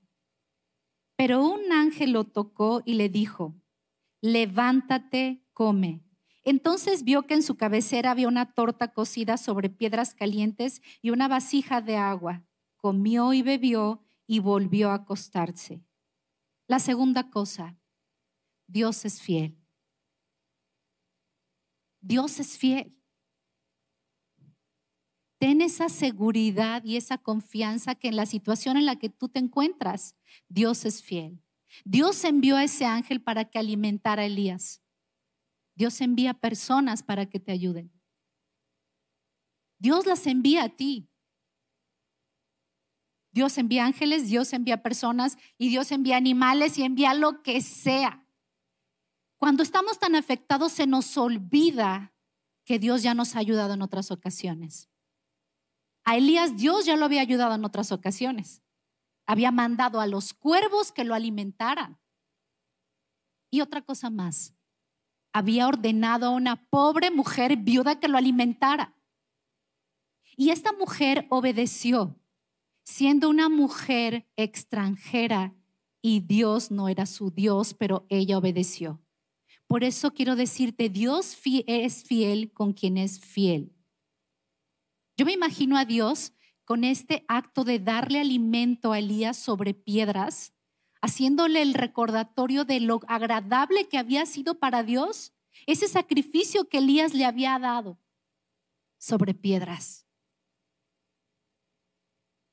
Pero 1.15 1.45
un 1.45 1.71
ángel 1.71 2.13
lo 2.13 2.23
tocó 2.23 2.81
y 2.83 2.95
le 2.95 3.09
dijo, 3.09 3.53
levántate, 4.21 5.45
come. 5.53 6.01
Entonces 6.43 7.03
vio 7.03 7.27
que 7.27 7.36
en 7.36 7.43
su 7.43 7.57
cabecera 7.57 8.09
había 8.09 8.27
una 8.27 8.55
torta 8.55 8.91
cocida 8.91 9.38
sobre 9.38 9.69
piedras 9.69 10.15
calientes 10.15 10.81
y 10.99 11.12
una 11.12 11.27
vasija 11.27 11.79
de 11.81 11.97
agua. 11.97 12.43
Comió 12.77 13.33
y 13.33 13.43
bebió 13.43 14.03
y 14.25 14.39
volvió 14.39 14.89
a 14.89 14.95
acostarse. 14.95 15.83
La 16.65 16.79
segunda 16.79 17.29
cosa, 17.29 17.77
Dios 18.67 19.06
es 19.06 19.21
fiel. 19.21 19.58
Dios 22.02 22.39
es 22.39 22.58
fiel. 22.58 22.95
Ten 25.39 25.62
esa 25.62 25.89
seguridad 25.89 26.84
y 26.86 26.95
esa 26.95 27.17
confianza 27.17 27.95
que 27.95 28.08
en 28.08 28.15
la 28.15 28.26
situación 28.26 28.78
en 28.78 28.86
la 28.86 28.97
que 28.97 29.10
tú 29.10 29.30
te 29.30 29.39
encuentras, 29.39 30.15
Dios 30.47 30.86
es 30.86 31.04
fiel. 31.04 31.41
Dios 31.84 32.23
envió 32.23 32.56
a 32.56 32.63
ese 32.63 32.86
ángel 32.86 33.21
para 33.21 33.45
que 33.45 33.60
alimentara 33.60 34.21
a 34.21 34.26
Elías. 34.26 34.82
Dios 35.76 35.99
envía 36.02 36.34
personas 36.34 37.04
para 37.04 37.26
que 37.26 37.39
te 37.39 37.52
ayuden. 37.52 37.91
Dios 39.80 40.06
las 40.06 40.28
envía 40.28 40.63
a 40.63 40.69
ti. 40.69 41.10
Dios 43.34 43.58
envía 43.58 43.86
ángeles, 43.86 44.28
Dios 44.28 44.54
envía 44.54 44.84
personas 44.84 45.38
y 45.58 45.69
Dios 45.69 45.91
envía 45.91 46.17
animales 46.17 46.78
y 46.78 46.84
envía 46.84 47.13
lo 47.15 47.41
que 47.41 47.62
sea. 47.62 48.22
Cuando 49.43 49.62
estamos 49.62 49.99
tan 49.99 50.15
afectados 50.15 50.71
se 50.71 50.88
nos 50.88 51.17
olvida 51.17 52.13
que 52.63 52.79
Dios 52.79 53.03
ya 53.03 53.13
nos 53.13 53.36
ha 53.36 53.39
ayudado 53.39 53.73
en 53.73 53.82
otras 53.82 54.10
ocasiones. 54.10 54.89
A 56.06 56.15
Elías 56.15 56.56
Dios 56.56 56.86
ya 56.86 56.95
lo 56.95 57.03
había 57.03 57.19
ayudado 57.19 57.53
en 57.53 57.65
otras 57.65 57.91
ocasiones. 57.91 58.63
Había 59.25 59.51
mandado 59.51 59.99
a 59.99 60.08
los 60.08 60.34
cuervos 60.34 60.93
que 60.93 61.03
lo 61.03 61.13
alimentaran. 61.13 61.99
Y 63.51 63.60
otra 63.60 63.82
cosa 63.82 64.10
más, 64.10 64.56
había 65.34 65.67
ordenado 65.67 66.27
a 66.27 66.29
una 66.29 66.69
pobre 66.69 67.12
mujer 67.12 67.58
viuda 67.58 67.99
que 67.99 68.08
lo 68.08 68.17
alimentara. 68.17 68.95
Y 70.38 70.51
esta 70.51 70.71
mujer 70.71 71.27
obedeció, 71.29 72.17
siendo 72.86 73.29
una 73.29 73.49
mujer 73.49 74.25
extranjera 74.38 75.53
y 76.01 76.21
Dios 76.21 76.71
no 76.71 76.88
era 76.88 77.06
su 77.06 77.29
Dios, 77.29 77.73
pero 77.73 78.06
ella 78.08 78.38
obedeció. 78.38 79.02
Por 79.67 79.84
eso 79.84 80.13
quiero 80.13 80.36
decirte, 80.36 80.89
Dios 80.89 81.38
es 81.67 82.04
fiel 82.04 82.52
con 82.52 82.73
quien 82.73 82.97
es 82.97 83.19
fiel. 83.19 83.73
Yo 85.17 85.26
me 85.26 85.34
imagino 85.34 85.78
a 85.78 85.86
Dios 85.86 86.34
con 86.65 86.84
este 86.84 87.26
acto 87.28 87.63
de 87.63 87.80
darle 87.80 88.19
alimento 88.19 88.91
a 88.91 88.99
Elías 88.99 89.38
sobre 89.38 89.73
piedras, 89.73 90.54
haciéndole 91.02 91.62
el 91.62 91.73
recordatorio 91.73 92.65
de 92.65 92.80
lo 92.80 92.99
agradable 93.08 93.88
que 93.88 93.97
había 93.97 94.26
sido 94.26 94.60
para 94.60 94.84
Dios 94.84 95.34
ese 95.67 95.88
sacrificio 95.88 96.67
que 96.67 96.80
Elías 96.80 97.13
le 97.13 97.26
había 97.26 97.58
dado 97.60 97.99
sobre 98.97 99.34
piedras. 99.34 100.08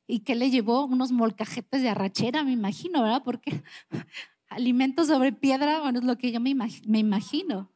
Y 0.07 0.20
que 0.20 0.35
le 0.35 0.51
llevó 0.51 0.85
unos 0.85 1.12
molcajetes 1.12 1.83
de 1.83 1.88
arrachera, 1.88 2.42
me 2.42 2.53
imagino, 2.53 3.03
¿verdad? 3.03 3.23
Porque 3.25 3.62
alimento 4.50 5.04
sobre 5.04 5.32
piedra, 5.32 5.80
bueno, 5.80 6.00
es 6.00 6.04
lo 6.04 6.18
que 6.18 6.32
yo 6.32 6.40
me, 6.40 6.50
imagino. 6.50 7.72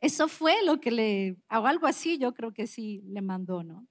Eso 0.00 0.28
fue 0.28 0.62
lo 0.64 0.80
que 0.80 0.90
le, 0.90 1.36
o 1.50 1.66
algo 1.66 1.86
así, 1.86 2.18
yo 2.18 2.34
creo 2.34 2.52
que 2.52 2.66
sí 2.66 3.02
le 3.06 3.22
mandó, 3.22 3.64
¿no? 3.64 3.88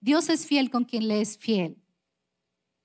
Dios 0.00 0.28
es 0.28 0.46
fiel 0.46 0.70
con 0.70 0.84
quien 0.84 1.08
le 1.08 1.20
es 1.20 1.38
fiel. 1.38 1.82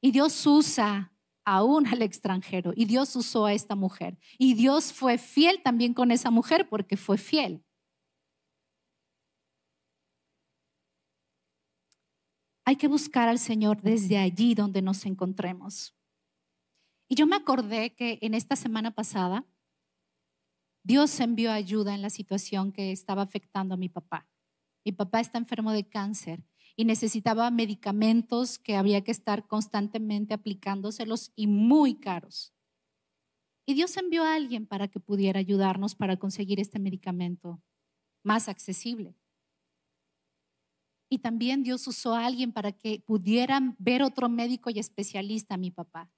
Y 0.02 0.12
Dios 0.12 0.46
usa 0.48 1.14
aún 1.46 1.86
al 1.88 2.02
extranjero. 2.02 2.74
Y 2.76 2.86
Dios 2.86 3.16
usó 3.16 3.46
a 3.46 3.54
esta 3.54 3.76
mujer. 3.76 4.18
Y 4.40 4.56
Dios 4.56 4.92
fue 4.92 5.18
fiel 5.18 5.62
también 5.62 5.94
con 5.94 6.10
esa 6.10 6.32
mujer 6.32 6.68
porque 6.70 6.98
fue 6.98 7.18
fiel. 7.18 7.64
Hay 12.66 12.78
que 12.78 12.88
buscar 12.88 13.28
al 13.28 13.40
Señor 13.40 13.82
desde 13.82 14.18
allí 14.18 14.56
donde 14.56 14.82
nos 14.82 15.06
encontremos. 15.06 15.94
Y 17.14 17.16
yo 17.16 17.28
me 17.28 17.36
acordé 17.36 17.94
que 17.94 18.18
en 18.24 18.34
esta 18.34 18.56
semana 18.56 18.90
pasada 18.90 19.46
Dios 20.82 21.20
envió 21.20 21.52
ayuda 21.52 21.94
en 21.94 22.02
la 22.02 22.10
situación 22.10 22.72
que 22.72 22.92
estaba 22.92 23.22
afectando 23.22 23.76
a 23.76 23.78
mi 23.78 23.88
papá. 23.88 24.28
Mi 24.84 24.94
papá 24.94 25.20
está 25.20 25.38
enfermo 25.38 25.74
de 25.74 25.88
cáncer 25.88 26.44
y 26.76 26.86
necesitaba 26.86 27.52
medicamentos 27.52 28.58
que 28.58 28.76
había 28.76 29.04
que 29.04 29.12
estar 29.12 29.46
constantemente 29.46 30.34
aplicándoselos 30.34 31.32
y 31.36 31.46
muy 31.46 32.00
caros. 32.00 32.52
Y 33.68 33.76
Dios 33.76 33.96
envió 33.96 34.24
a 34.24 34.34
alguien 34.34 34.66
para 34.66 34.88
que 34.88 35.00
pudiera 35.00 35.40
ayudarnos 35.40 35.94
para 35.94 36.18
conseguir 36.18 36.60
este 36.60 36.80
medicamento 36.80 37.62
más 38.24 38.50
accesible. 38.50 39.16
Y 41.12 41.20
también 41.20 41.62
Dios 41.62 41.86
usó 41.86 42.16
a 42.16 42.26
alguien 42.26 42.52
para 42.52 42.72
que 42.72 43.04
pudieran 43.06 43.76
ver 43.78 44.02
otro 44.02 44.30
médico 44.30 44.72
y 44.72 44.80
especialista 44.80 45.54
a 45.54 45.60
mi 45.60 45.70
papá. 45.70 46.10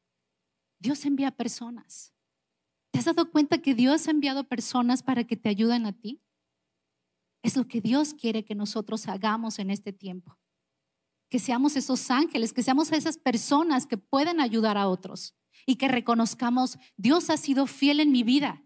Dios 0.79 1.05
envía 1.05 1.31
personas. 1.31 2.13
¿Te 2.91 2.99
has 2.99 3.05
dado 3.05 3.29
cuenta 3.29 3.57
que 3.57 3.75
Dios 3.75 4.07
ha 4.07 4.11
enviado 4.11 4.45
personas 4.45 5.03
para 5.03 5.25
que 5.25 5.35
te 5.35 5.49
ayuden 5.49 5.85
a 5.85 5.91
ti? 5.91 6.21
Es 7.43 7.57
lo 7.57 7.67
que 7.67 7.81
Dios 7.81 8.13
quiere 8.13 8.45
que 8.45 8.55
nosotros 8.55 9.07
hagamos 9.07 9.59
en 9.59 9.69
este 9.69 9.91
tiempo. 9.91 10.39
Que 11.29 11.39
seamos 11.39 11.75
esos 11.75 12.09
ángeles, 12.09 12.53
que 12.53 12.63
seamos 12.63 12.91
esas 12.91 13.17
personas 13.17 13.85
que 13.85 13.97
pueden 13.97 14.39
ayudar 14.39 14.77
a 14.77 14.88
otros 14.88 15.35
y 15.65 15.75
que 15.75 15.88
reconozcamos, 15.88 16.77
Dios 16.95 17.29
ha 17.29 17.38
sido 17.38 17.67
fiel 17.67 17.99
en 17.99 18.11
mi 18.11 18.23
vida. 18.23 18.63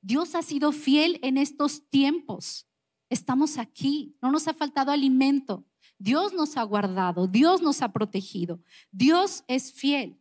Dios 0.00 0.34
ha 0.34 0.42
sido 0.42 0.72
fiel 0.72 1.18
en 1.22 1.36
estos 1.36 1.88
tiempos. 1.88 2.68
Estamos 3.08 3.58
aquí, 3.58 4.16
no 4.22 4.30
nos 4.30 4.46
ha 4.48 4.54
faltado 4.54 4.92
alimento. 4.92 5.66
Dios 5.98 6.32
nos 6.32 6.56
ha 6.56 6.62
guardado, 6.62 7.26
Dios 7.26 7.60
nos 7.60 7.82
ha 7.82 7.92
protegido. 7.92 8.62
Dios 8.90 9.44
es 9.48 9.72
fiel. 9.72 10.19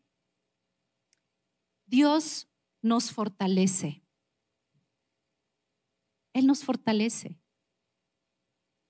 Dios 1.90 2.48
nos 2.82 3.12
fortalece. 3.12 4.04
Él 6.34 6.46
nos 6.46 6.64
fortalece. 6.64 7.40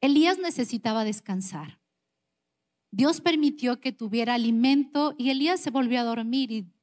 Elías 0.02 0.38
necesitaba 0.38 1.04
descansar. 1.04 1.82
Dios 2.92 3.22
permitió 3.22 3.80
que 3.80 3.92
tuviera 3.92 4.34
alimento 4.34 5.16
y 5.18 5.30
Elías 5.30 5.60
se 5.60 5.72
volvió 5.72 6.00
a 6.00 6.04
dormir 6.04 6.52
y, 6.52 6.74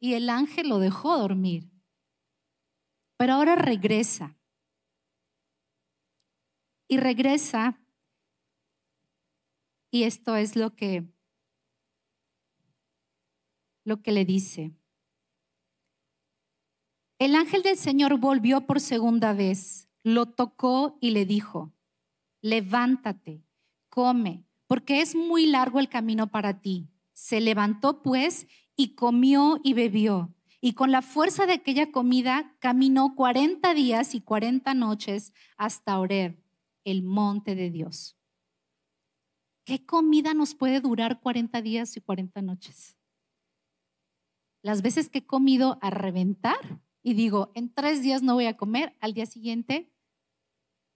y 0.00 0.14
el 0.14 0.28
ángel 0.28 0.68
lo 0.68 0.78
dejó 0.78 1.18
dormir. 1.18 1.70
Pero 3.16 3.34
ahora 3.34 3.54
regresa. 3.54 4.36
Y 6.88 6.96
regresa 6.96 7.80
y 9.92 10.04
esto 10.04 10.34
es 10.36 10.56
lo 10.56 10.74
que 10.74 11.04
lo 13.84 14.02
que 14.02 14.12
le 14.12 14.24
dice. 14.24 14.79
El 17.20 17.34
ángel 17.34 17.62
del 17.62 17.76
Señor 17.76 18.18
volvió 18.18 18.62
por 18.62 18.80
segunda 18.80 19.34
vez, 19.34 19.90
lo 20.02 20.24
tocó 20.24 20.96
y 21.02 21.10
le 21.10 21.26
dijo, 21.26 21.70
levántate, 22.40 23.44
come, 23.90 24.46
porque 24.66 25.02
es 25.02 25.14
muy 25.14 25.44
largo 25.44 25.80
el 25.80 25.90
camino 25.90 26.30
para 26.30 26.62
ti. 26.62 26.88
Se 27.12 27.42
levantó 27.42 28.00
pues 28.00 28.46
y 28.74 28.94
comió 28.94 29.60
y 29.62 29.74
bebió. 29.74 30.34
Y 30.62 30.72
con 30.72 30.92
la 30.92 31.02
fuerza 31.02 31.44
de 31.44 31.52
aquella 31.52 31.92
comida 31.92 32.56
caminó 32.58 33.14
40 33.14 33.74
días 33.74 34.14
y 34.14 34.22
40 34.22 34.72
noches 34.72 35.34
hasta 35.58 36.00
Oreb, 36.00 36.42
el 36.84 37.02
monte 37.02 37.54
de 37.54 37.70
Dios. 37.70 38.16
¿Qué 39.66 39.84
comida 39.84 40.32
nos 40.32 40.54
puede 40.54 40.80
durar 40.80 41.20
40 41.20 41.60
días 41.60 41.98
y 41.98 42.00
40 42.00 42.40
noches? 42.40 42.96
Las 44.62 44.80
veces 44.80 45.10
que 45.10 45.18
he 45.18 45.26
comido 45.26 45.78
a 45.82 45.90
reventar 45.90 46.80
y 47.02 47.14
digo, 47.14 47.50
en 47.54 47.72
tres 47.72 48.02
días 48.02 48.22
no 48.22 48.34
voy 48.34 48.46
a 48.46 48.56
comer, 48.56 48.96
al 49.00 49.14
día 49.14 49.26
siguiente 49.26 49.90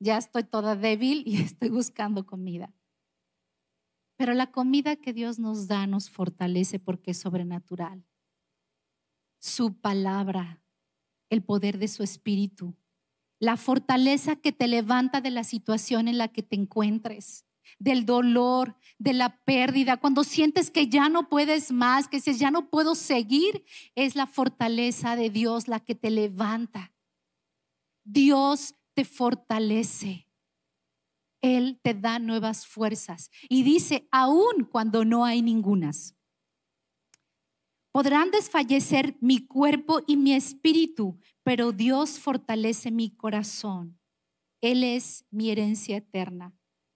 ya 0.00 0.18
estoy 0.18 0.44
toda 0.44 0.76
débil 0.76 1.22
y 1.26 1.36
estoy 1.42 1.70
buscando 1.70 2.26
comida. 2.26 2.72
Pero 4.16 4.32
la 4.34 4.52
comida 4.52 4.96
que 4.96 5.12
Dios 5.12 5.38
nos 5.38 5.66
da 5.66 5.86
nos 5.86 6.10
fortalece 6.10 6.78
porque 6.78 7.12
es 7.12 7.18
sobrenatural. 7.18 8.04
Su 9.40 9.74
palabra, 9.74 10.62
el 11.30 11.42
poder 11.42 11.78
de 11.78 11.88
su 11.88 12.02
espíritu, 12.02 12.76
la 13.40 13.56
fortaleza 13.56 14.36
que 14.36 14.52
te 14.52 14.68
levanta 14.68 15.20
de 15.20 15.30
la 15.30 15.42
situación 15.42 16.06
en 16.06 16.18
la 16.18 16.28
que 16.28 16.42
te 16.42 16.54
encuentres, 16.54 17.44
del 17.78 18.06
dolor, 18.06 18.76
de 18.98 19.12
la 19.12 19.42
pérdida, 19.44 19.96
cuando 19.96 20.24
sientes 20.24 20.70
que 20.70 20.88
ya 20.88 21.08
no 21.08 21.28
puedes 21.28 21.72
más, 21.72 22.08
que 22.08 22.18
dices, 22.18 22.38
ya 22.38 22.50
no 22.50 22.70
puedo 22.70 22.94
seguir, 22.94 23.64
es 23.94 24.16
la 24.16 24.26
fortaleza 24.26 25.16
de 25.16 25.30
Dios 25.30 25.68
la 25.68 25.80
que 25.80 25.94
te 25.94 26.10
levanta. 26.10 26.92
Dios 28.04 28.74
te 28.94 29.04
fortalece. 29.04 30.28
Él 31.42 31.78
te 31.82 31.92
da 31.94 32.18
nuevas 32.18 32.66
fuerzas. 32.66 33.30
Y 33.48 33.64
dice, 33.64 34.08
aún 34.10 34.64
cuando 34.70 35.04
no 35.04 35.24
hay 35.24 35.42
ningunas. 35.42 36.16
Podrán 37.92 38.30
desfallecer 38.30 39.16
mi 39.20 39.46
cuerpo 39.46 40.00
y 40.06 40.16
mi 40.16 40.32
espíritu, 40.32 41.18
pero 41.44 41.70
Dios 41.70 42.18
fortalece 42.18 42.90
mi 42.90 43.10
corazón. 43.10 44.00
Él 44.60 44.82
es 44.82 45.26
mi 45.30 45.50
herencia 45.50 45.98
eterna. 45.98 46.52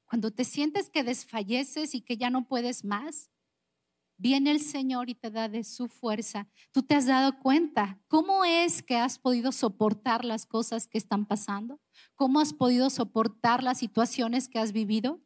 Cuando 0.08 0.30
te 0.30 0.44
sientes 0.44 0.88
que 0.88 1.04
desfalleces 1.04 1.94
y 1.94 2.00
que 2.00 2.16
ya 2.16 2.30
no 2.30 2.48
puedes 2.48 2.82
más, 2.84 3.30
viene 4.16 4.50
el 4.50 4.60
Señor 4.60 5.10
y 5.10 5.14
te 5.14 5.30
da 5.30 5.48
de 5.48 5.64
su 5.64 5.86
fuerza. 5.88 6.48
Tú 6.72 6.82
te 6.82 6.94
has 6.94 7.06
dado 7.06 7.38
cuenta 7.38 8.00
cómo 8.08 8.44
es 8.44 8.82
que 8.82 8.96
has 8.96 9.18
podido 9.18 9.52
soportar 9.52 10.24
las 10.24 10.46
cosas 10.46 10.86
que 10.86 10.98
están 10.98 11.26
pasando, 11.26 11.80
cómo 12.14 12.40
has 12.40 12.54
podido 12.54 12.88
soportar 12.88 13.62
las 13.62 13.78
situaciones 13.78 14.48
que 14.48 14.58
has 14.58 14.72
vivido, 14.72 15.20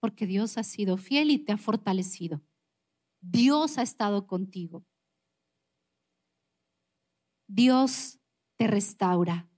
porque 0.00 0.26
Dios 0.26 0.58
ha 0.58 0.64
sido 0.64 0.96
fiel 0.96 1.30
y 1.30 1.38
te 1.38 1.52
ha 1.52 1.58
fortalecido. 1.58 2.42
Dios 3.20 3.78
ha 3.78 3.82
estado 3.82 4.26
contigo. 4.26 4.84
Dios 7.46 8.18
te 8.56 8.66
restaura. 8.66 9.49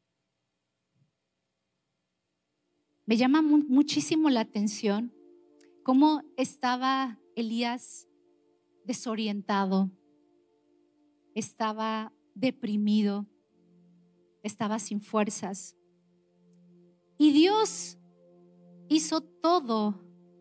Me 3.12 3.18
llama 3.18 3.42
muchísimo 3.42 4.30
la 4.30 4.40
atención 4.40 5.12
cómo 5.82 6.22
estaba 6.38 7.20
Elías 7.36 8.08
desorientado, 8.86 9.90
estaba 11.34 12.10
deprimido, 12.34 13.26
estaba 14.42 14.78
sin 14.78 15.02
fuerzas. 15.02 15.76
Y 17.18 17.32
Dios 17.32 17.98
hizo 18.88 19.20
todo 19.20 20.00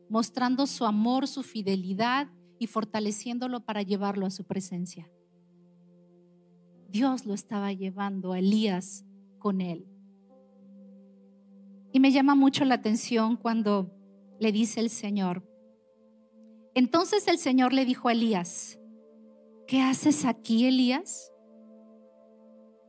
mostrando 0.10 0.66
su 0.66 0.86
amor, 0.86 1.28
su 1.28 1.44
fidelidad 1.44 2.30
y 2.58 2.68
fortaleciéndolo 2.68 3.66
para 3.66 3.82
llevarlo 3.82 4.26
a 4.26 4.32
su 4.32 4.46
presencia. 4.46 5.12
Dios 6.88 7.26
lo 7.26 7.34
estaba 7.34 7.74
llevando 7.74 8.32
a 8.32 8.40
Elías 8.40 9.04
con 9.40 9.60
él. 9.60 9.91
Y 11.92 12.00
me 12.00 12.12
llama 12.12 12.36
mucho 12.36 12.66
la 12.66 12.76
atención 12.76 13.36
cuando 13.36 13.92
le 14.40 14.52
dice 14.52 14.80
el 14.80 14.90
Señor, 14.90 15.44
entonces 16.74 17.28
el 17.28 17.38
Señor 17.38 17.74
le 17.74 17.86
dijo 17.86 18.08
a 18.08 18.14
Elías, 18.14 18.80
¿qué 19.68 19.82
haces 19.82 20.26
aquí, 20.26 20.66
Elías? 20.66 21.32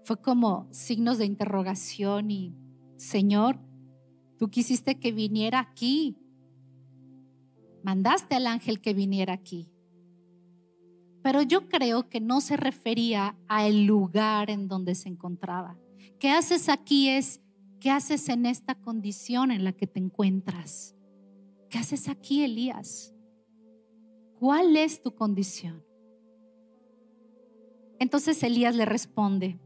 Fue 0.05 0.21
como 0.21 0.69
signos 0.71 1.19
de 1.19 1.27
interrogación 1.27 2.31
y, 2.31 2.55
Señor, 2.97 3.59
tú 4.39 4.51
quisiste 4.51 4.99
que 5.01 5.11
viniera 5.11 5.59
aquí. 5.59 6.17
Mandaste 7.83 8.37
al 8.37 8.47
ángel 8.47 8.81
que 8.81 8.95
viniera 8.95 9.33
aquí. 9.33 9.69
Pero 11.23 11.43
yo 11.43 11.69
creo 11.69 12.09
que 12.09 12.21
no 12.21 12.41
se 12.41 12.57
refería 12.57 13.37
al 13.49 13.85
lugar 13.85 14.51
en 14.51 14.69
donde 14.69 14.95
se 14.95 15.09
encontraba. 15.09 15.77
¿Qué 16.21 16.31
haces 16.31 16.69
aquí 16.69 17.09
es, 17.09 17.41
qué 17.83 17.91
haces 17.91 18.29
en 18.29 18.47
esta 18.47 18.75
condición 18.77 19.51
en 19.51 19.65
la 19.65 19.73
que 19.73 19.87
te 19.87 19.99
encuentras? 20.01 20.95
¿Qué 21.69 21.79
haces 21.79 22.09
aquí, 22.09 22.45
Elías? 22.45 23.13
¿cuál 24.43 24.77
es 24.77 25.01
tu 25.01 25.15
condición? 25.15 25.85
Entonces 28.01 28.43
Elías 28.43 28.75
le 28.75 28.85
responde, 28.85 29.61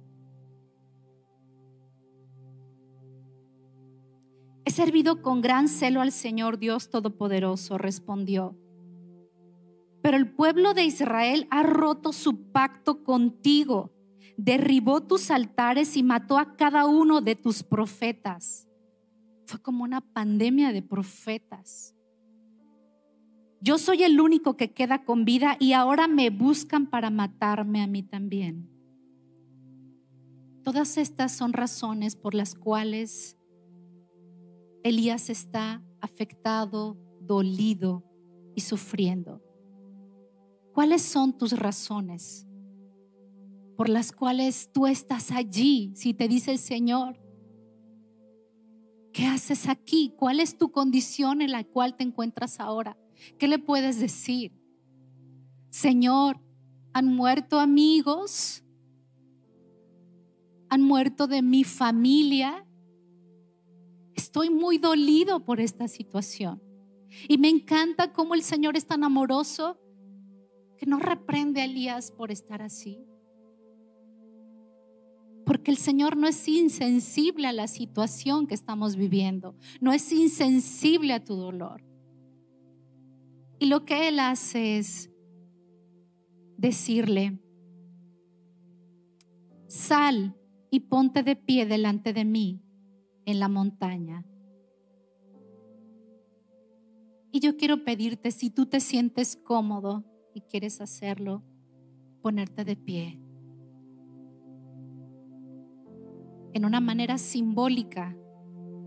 he 4.66 4.70
servido 4.70 5.22
con 5.22 5.40
gran 5.40 5.68
celo 5.68 6.02
al 6.02 6.12
Señor 6.12 6.58
Dios 6.58 6.90
Todopoderoso, 6.90 7.78
respondió. 7.78 8.54
Pero 10.02 10.18
el 10.18 10.30
pueblo 10.30 10.74
de 10.74 10.84
Israel 10.84 11.48
ha 11.50 11.62
roto 11.62 12.12
su 12.12 12.52
pacto 12.52 13.02
contigo, 13.02 13.94
derribó 14.36 15.02
tus 15.02 15.30
altares 15.30 15.96
y 15.96 16.02
mató 16.02 16.38
a 16.38 16.56
cada 16.56 16.86
uno 16.86 17.20
de 17.20 17.36
tus 17.36 17.62
profetas. 17.62 18.68
Fue 19.46 19.60
como 19.60 19.84
una 19.84 20.00
pandemia 20.00 20.72
de 20.72 20.82
profetas. 20.82 21.94
Yo 23.60 23.78
soy 23.78 24.02
el 24.02 24.20
único 24.20 24.56
que 24.56 24.72
queda 24.72 25.04
con 25.04 25.24
vida 25.24 25.56
y 25.58 25.72
ahora 25.72 26.08
me 26.08 26.30
buscan 26.30 26.86
para 26.86 27.10
matarme 27.10 27.82
a 27.82 27.86
mí 27.86 28.02
también. 28.02 28.70
Todas 30.62 30.98
estas 30.98 31.32
son 31.32 31.52
razones 31.52 32.16
por 32.16 32.34
las 32.34 32.54
cuales 32.54 33.38
Elías 34.82 35.30
está 35.30 35.82
afectado, 36.00 36.96
dolido 37.20 38.04
y 38.54 38.60
sufriendo. 38.60 39.42
¿Cuáles 40.72 41.02
son 41.02 41.38
tus 41.38 41.58
razones 41.58 42.45
por 43.76 43.88
las 43.88 44.12
cuales 44.12 44.70
tú 44.72 44.86
estás 44.86 45.30
allí? 45.30 45.92
Si 45.94 46.14
te 46.14 46.28
dice 46.28 46.52
el 46.52 46.58
Señor, 46.58 47.20
¿qué 49.12 49.26
haces 49.26 49.68
aquí? 49.68 50.14
¿Cuál 50.16 50.40
es 50.40 50.56
tu 50.56 50.72
condición 50.72 51.42
en 51.42 51.52
la 51.52 51.64
cual 51.64 51.96
te 51.96 52.04
encuentras 52.04 52.58
ahora? 52.58 52.98
¿Qué 53.38 53.48
le 53.48 53.58
puedes 53.58 54.00
decir? 54.00 54.52
Señor, 55.70 56.40
han 56.92 57.14
muerto 57.14 57.60
amigos, 57.60 58.64
han 60.70 60.82
muerto 60.82 61.26
de 61.26 61.42
mi 61.42 61.64
familia. 61.64 62.66
Estoy 64.14 64.48
muy 64.48 64.78
dolido 64.78 65.44
por 65.44 65.60
esta 65.60 65.88
situación. 65.88 66.62
Y 67.28 67.38
me 67.38 67.48
encanta 67.48 68.12
cómo 68.12 68.34
el 68.34 68.42
Señor 68.42 68.76
es 68.76 68.86
tan 68.86 69.04
amoroso 69.04 69.78
que 70.78 70.86
no 70.86 70.98
reprende 70.98 71.60
a 71.60 71.64
Elías 71.64 72.10
por 72.10 72.30
estar 72.30 72.62
así. 72.62 73.06
Porque 75.46 75.70
el 75.70 75.76
Señor 75.76 76.16
no 76.16 76.26
es 76.26 76.48
insensible 76.48 77.46
a 77.46 77.52
la 77.52 77.68
situación 77.68 78.48
que 78.48 78.54
estamos 78.54 78.96
viviendo, 78.96 79.54
no 79.80 79.92
es 79.92 80.12
insensible 80.12 81.12
a 81.12 81.24
tu 81.24 81.36
dolor. 81.36 81.84
Y 83.60 83.66
lo 83.66 83.84
que 83.84 84.08
él 84.08 84.18
hace 84.18 84.76
es 84.76 85.08
decirle, 86.58 87.38
sal 89.68 90.36
y 90.68 90.80
ponte 90.80 91.22
de 91.22 91.36
pie 91.36 91.64
delante 91.64 92.12
de 92.12 92.24
mí 92.24 92.60
en 93.24 93.38
la 93.38 93.48
montaña. 93.48 94.26
Y 97.30 97.38
yo 97.38 97.56
quiero 97.56 97.84
pedirte, 97.84 98.32
si 98.32 98.50
tú 98.50 98.66
te 98.66 98.80
sientes 98.80 99.36
cómodo 99.36 100.04
y 100.34 100.40
quieres 100.40 100.80
hacerlo, 100.80 101.44
ponerte 102.20 102.64
de 102.64 102.74
pie. 102.74 103.25
En 106.56 106.64
una 106.64 106.80
manera 106.80 107.18
simbólica, 107.18 108.16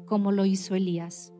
como 0.05 0.31
lo 0.31 0.45
hizo 0.45 0.73
Elías. 0.73 1.33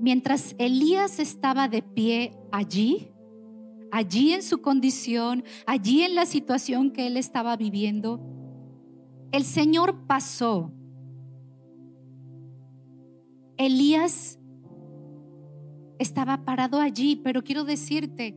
mientras 0.00 0.54
Elías 0.58 1.18
estaba 1.18 1.68
de 1.68 1.82
pie 1.82 2.36
allí, 2.50 3.12
allí 3.92 4.32
en 4.32 4.42
su 4.42 4.60
condición, 4.60 5.44
allí 5.66 6.02
en 6.02 6.14
la 6.14 6.26
situación 6.26 6.90
que 6.90 7.06
él 7.06 7.16
estaba 7.16 7.56
viviendo, 7.56 8.20
el 9.30 9.44
Señor 9.44 10.06
pasó. 10.06 10.72
Elías 13.56 14.38
estaba 15.98 16.44
parado 16.44 16.80
allí, 16.80 17.16
pero 17.16 17.44
quiero 17.44 17.64
decirte, 17.64 18.34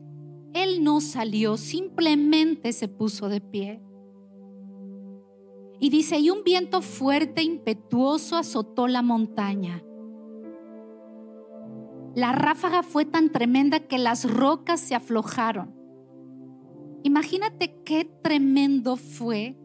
él 0.54 0.82
no 0.82 1.00
salió, 1.00 1.56
simplemente 1.56 2.72
se 2.72 2.88
puso 2.88 3.28
de 3.28 3.40
pie. 3.40 3.82
Y 5.80 5.90
dice, 5.90 6.18
y 6.18 6.30
un 6.30 6.44
viento 6.44 6.80
fuerte, 6.80 7.42
impetuoso, 7.42 8.36
azotó 8.36 8.88
la 8.88 9.02
montaña. 9.02 9.82
La 12.14 12.32
ráfaga 12.32 12.82
fue 12.84 13.04
tan 13.04 13.30
tremenda 13.30 13.80
que 13.80 13.98
las 13.98 14.30
rocas 14.30 14.80
se 14.80 14.94
aflojaron. 14.94 15.74
Imagínate 17.02 17.82
qué 17.84 18.04
tremendo 18.04 18.96
fue 18.96 19.58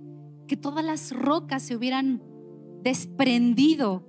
que 0.47 0.57
todas 0.57 0.83
las 0.83 1.11
rocas 1.11 1.61
se 1.61 1.75
hubieran 1.75 2.23
desprendido. 2.81 4.08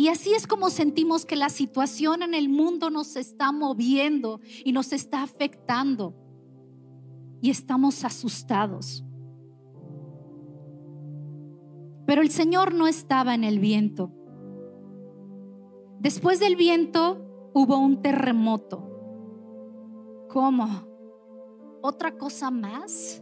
Y 0.00 0.06
así 0.06 0.32
es 0.32 0.46
como 0.46 0.70
sentimos 0.70 1.26
que 1.26 1.34
la 1.34 1.48
situación 1.48 2.22
en 2.22 2.32
el 2.32 2.48
mundo 2.48 2.88
nos 2.88 3.16
está 3.16 3.50
moviendo 3.50 4.40
y 4.64 4.70
nos 4.70 4.92
está 4.92 5.24
afectando. 5.24 6.14
Y 7.42 7.50
estamos 7.50 8.04
asustados. 8.04 9.04
Pero 12.06 12.22
el 12.22 12.30
Señor 12.30 12.72
no 12.74 12.86
estaba 12.86 13.34
en 13.34 13.42
el 13.42 13.58
viento. 13.58 14.12
Después 15.98 16.38
del 16.38 16.54
viento 16.54 17.50
hubo 17.52 17.76
un 17.76 18.00
terremoto. 18.00 18.88
¿Cómo? 20.28 20.86
¿Otra 21.82 22.16
cosa 22.16 22.52
más? 22.52 23.20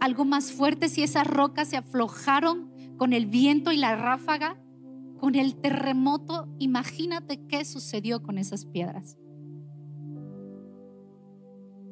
¿Algo 0.00 0.24
más 0.24 0.50
fuerte 0.50 0.88
si 0.88 1.04
esas 1.04 1.28
rocas 1.28 1.68
se 1.68 1.76
aflojaron 1.76 2.72
con 2.96 3.12
el 3.12 3.26
viento 3.26 3.70
y 3.70 3.76
la 3.76 3.94
ráfaga? 3.94 4.60
Con 5.24 5.36
el 5.36 5.56
terremoto, 5.56 6.48
imagínate 6.58 7.46
qué 7.46 7.64
sucedió 7.64 8.22
con 8.22 8.36
esas 8.36 8.66
piedras. 8.66 9.16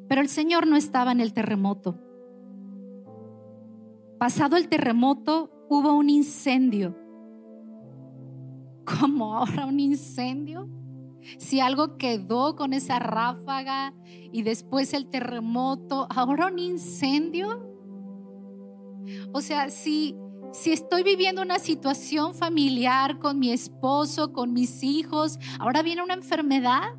Pero 0.07 0.21
el 0.21 0.29
Señor 0.29 0.67
no 0.67 0.75
estaba 0.75 1.11
en 1.11 1.19
el 1.19 1.33
terremoto. 1.33 1.99
Pasado 4.19 4.55
el 4.55 4.69
terremoto, 4.69 5.49
hubo 5.67 5.93
un 5.93 6.11
incendio. 6.11 6.95
¿Cómo 8.85 9.35
ahora 9.35 9.65
un 9.65 9.79
incendio? 9.79 10.69
Si 11.39 11.59
algo 11.59 11.97
quedó 11.97 12.55
con 12.55 12.71
esa 12.71 12.99
ráfaga 12.99 13.95
y 14.31 14.43
después 14.43 14.93
el 14.93 15.09
terremoto, 15.09 16.05
ahora 16.11 16.49
un 16.51 16.59
incendio. 16.59 17.67
O 19.31 19.41
sea, 19.41 19.71
si, 19.71 20.15
si 20.53 20.71
estoy 20.71 21.01
viviendo 21.01 21.41
una 21.41 21.57
situación 21.57 22.35
familiar 22.35 23.17
con 23.17 23.39
mi 23.39 23.51
esposo, 23.51 24.31
con 24.31 24.53
mis 24.53 24.83
hijos, 24.83 25.39
ahora 25.59 25.81
viene 25.81 26.03
una 26.03 26.13
enfermedad, 26.13 26.95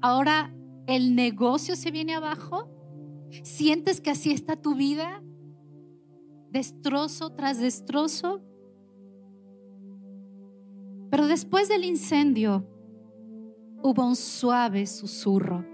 ahora 0.00 0.54
el 0.86 1.16
negocio 1.16 1.74
se 1.74 1.90
viene 1.90 2.14
abajo, 2.14 2.70
sientes 3.42 4.00
que 4.00 4.10
así 4.10 4.30
está 4.30 4.54
tu 4.54 4.76
vida, 4.76 5.24
destrozo 6.50 7.30
tras 7.30 7.58
destrozo. 7.58 8.42
Pero 11.10 11.26
después 11.26 11.68
del 11.68 11.84
incendio 11.84 12.64
hubo 13.82 14.06
un 14.06 14.14
suave 14.14 14.86
susurro. 14.86 15.66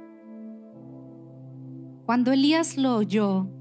Cuando 2.06 2.32
Elías 2.32 2.78
lo 2.78 2.96
oyó, 2.96 3.57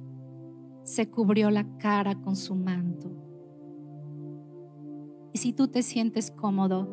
se 0.88 1.10
cubrió 1.10 1.52
la 1.52 1.66
cara 1.80 2.16
con 2.16 2.38
su 2.38 2.56
manto. 2.56 3.12
Y 5.34 5.38
si 5.38 5.52
tú 5.52 5.68
te 5.68 5.84
sientes 5.84 6.32
cómodo, 6.32 6.88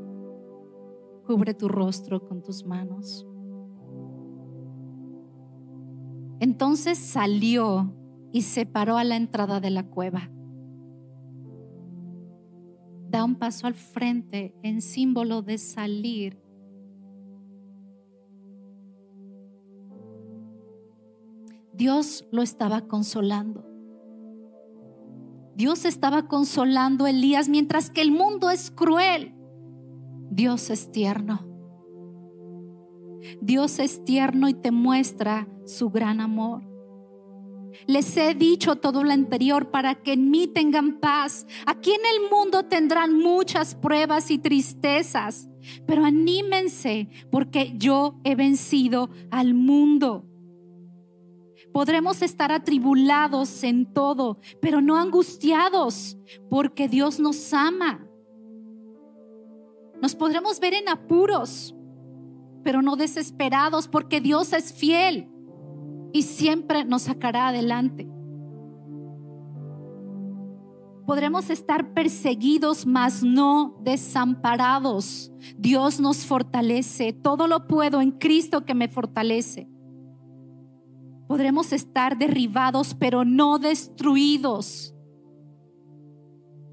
cubre 1.24 1.54
tu 1.54 1.68
rostro 1.68 2.26
con 2.26 2.42
tus 2.42 2.66
manos. 2.66 3.24
Entonces 6.40 6.98
salió 6.98 7.94
y 8.32 8.42
se 8.42 8.66
paró 8.66 8.96
a 8.96 9.04
la 9.04 9.14
entrada 9.14 9.60
de 9.60 9.70
la 9.70 9.88
cueva. 9.88 10.28
Da 13.10 13.22
un 13.22 13.36
paso 13.36 13.68
al 13.68 13.74
frente 13.74 14.56
en 14.64 14.82
símbolo 14.82 15.40
de 15.40 15.56
salir. 15.56 16.42
Dios 21.72 22.26
lo 22.32 22.42
estaba 22.42 22.88
consolando. 22.88 23.73
Dios 25.56 25.84
estaba 25.84 26.26
consolando 26.26 27.04
a 27.04 27.10
Elías 27.10 27.48
mientras 27.48 27.90
que 27.90 28.00
el 28.00 28.10
mundo 28.10 28.50
es 28.50 28.70
cruel. 28.70 29.34
Dios 30.30 30.70
es 30.70 30.90
tierno. 30.90 31.46
Dios 33.40 33.78
es 33.78 34.04
tierno 34.04 34.48
y 34.48 34.54
te 34.54 34.70
muestra 34.70 35.48
su 35.64 35.90
gran 35.90 36.20
amor. 36.20 36.62
Les 37.86 38.16
he 38.16 38.34
dicho 38.34 38.76
todo 38.76 39.02
lo 39.02 39.10
anterior 39.10 39.70
para 39.70 39.94
que 39.94 40.12
en 40.12 40.30
mí 40.30 40.46
tengan 40.46 41.00
paz. 41.00 41.46
Aquí 41.66 41.90
en 41.90 42.00
el 42.14 42.30
mundo 42.30 42.64
tendrán 42.64 43.18
muchas 43.18 43.74
pruebas 43.74 44.30
y 44.30 44.38
tristezas, 44.38 45.48
pero 45.86 46.04
anímense 46.04 47.08
porque 47.30 47.74
yo 47.76 48.20
he 48.24 48.34
vencido 48.34 49.10
al 49.30 49.54
mundo. 49.54 50.26
Podremos 51.74 52.22
estar 52.22 52.52
atribulados 52.52 53.64
en 53.64 53.92
todo, 53.92 54.38
pero 54.62 54.80
no 54.80 54.96
angustiados, 54.96 56.16
porque 56.48 56.88
Dios 56.88 57.18
nos 57.18 57.52
ama. 57.52 58.06
Nos 60.00 60.14
podremos 60.14 60.60
ver 60.60 60.74
en 60.74 60.88
apuros, 60.88 61.74
pero 62.62 62.80
no 62.80 62.94
desesperados, 62.94 63.88
porque 63.88 64.20
Dios 64.20 64.52
es 64.52 64.72
fiel 64.72 65.28
y 66.12 66.22
siempre 66.22 66.84
nos 66.84 67.02
sacará 67.02 67.48
adelante. 67.48 68.08
Podremos 71.08 71.50
estar 71.50 71.92
perseguidos, 71.92 72.86
mas 72.86 73.24
no 73.24 73.80
desamparados. 73.82 75.32
Dios 75.58 75.98
nos 75.98 76.24
fortalece. 76.24 77.12
Todo 77.12 77.48
lo 77.48 77.66
puedo 77.66 78.00
en 78.00 78.12
Cristo 78.12 78.64
que 78.64 78.76
me 78.76 78.86
fortalece. 78.86 79.73
Podremos 81.26 81.72
estar 81.72 82.18
derribados, 82.18 82.94
pero 82.94 83.24
no 83.24 83.58
destruidos. 83.58 84.94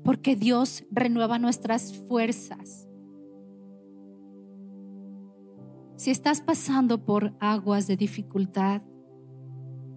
Porque 0.03 0.35
Dios 0.35 0.83
renueva 0.91 1.39
nuestras 1.39 1.97
fuerzas. 2.07 2.87
Si 5.95 6.09
estás 6.09 6.41
pasando 6.41 7.05
por 7.05 7.35
aguas 7.39 7.85
de 7.87 7.95
dificultad, 7.95 8.81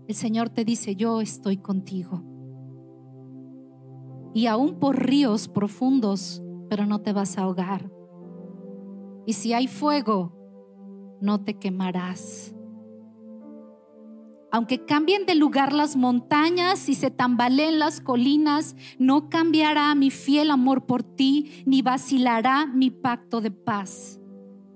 el 0.07 0.15
Señor 0.15 0.51
te 0.51 0.65
dice, 0.65 0.97
yo 0.97 1.23
estoy 1.23 1.57
contigo. 1.57 2.23
Y 4.35 4.47
aún 4.47 4.79
por 4.79 5.03
ríos 5.03 5.49
profundos, 5.49 6.43
pero 6.69 6.85
no 6.85 7.01
te 7.01 7.13
vas 7.13 7.39
a 7.39 7.43
ahogar. 7.43 7.91
Y 9.27 9.33
si 9.33 9.55
hay 9.55 9.67
fuego, 9.67 10.37
no 11.23 11.43
te 11.43 11.59
quemarás. 11.59 12.55
Aunque 14.55 14.85
cambien 14.85 15.27
de 15.27 15.35
lugar 15.35 15.73
las 15.73 15.97
montañas 15.97 16.89
y 16.89 16.95
se 16.95 17.11
tambaleen 17.11 17.81
las 17.81 18.01
colinas, 18.01 18.77
no 19.01 19.29
cambiará 19.29 19.93
mi 19.97 20.13
fiel 20.13 20.53
amor 20.53 20.87
por 20.87 21.03
ti, 21.03 21.65
ni 21.67 21.83
vacilará 21.83 22.65
mi 22.65 22.93
pacto 22.93 23.41
de 23.41 23.51
paz. 23.51 24.21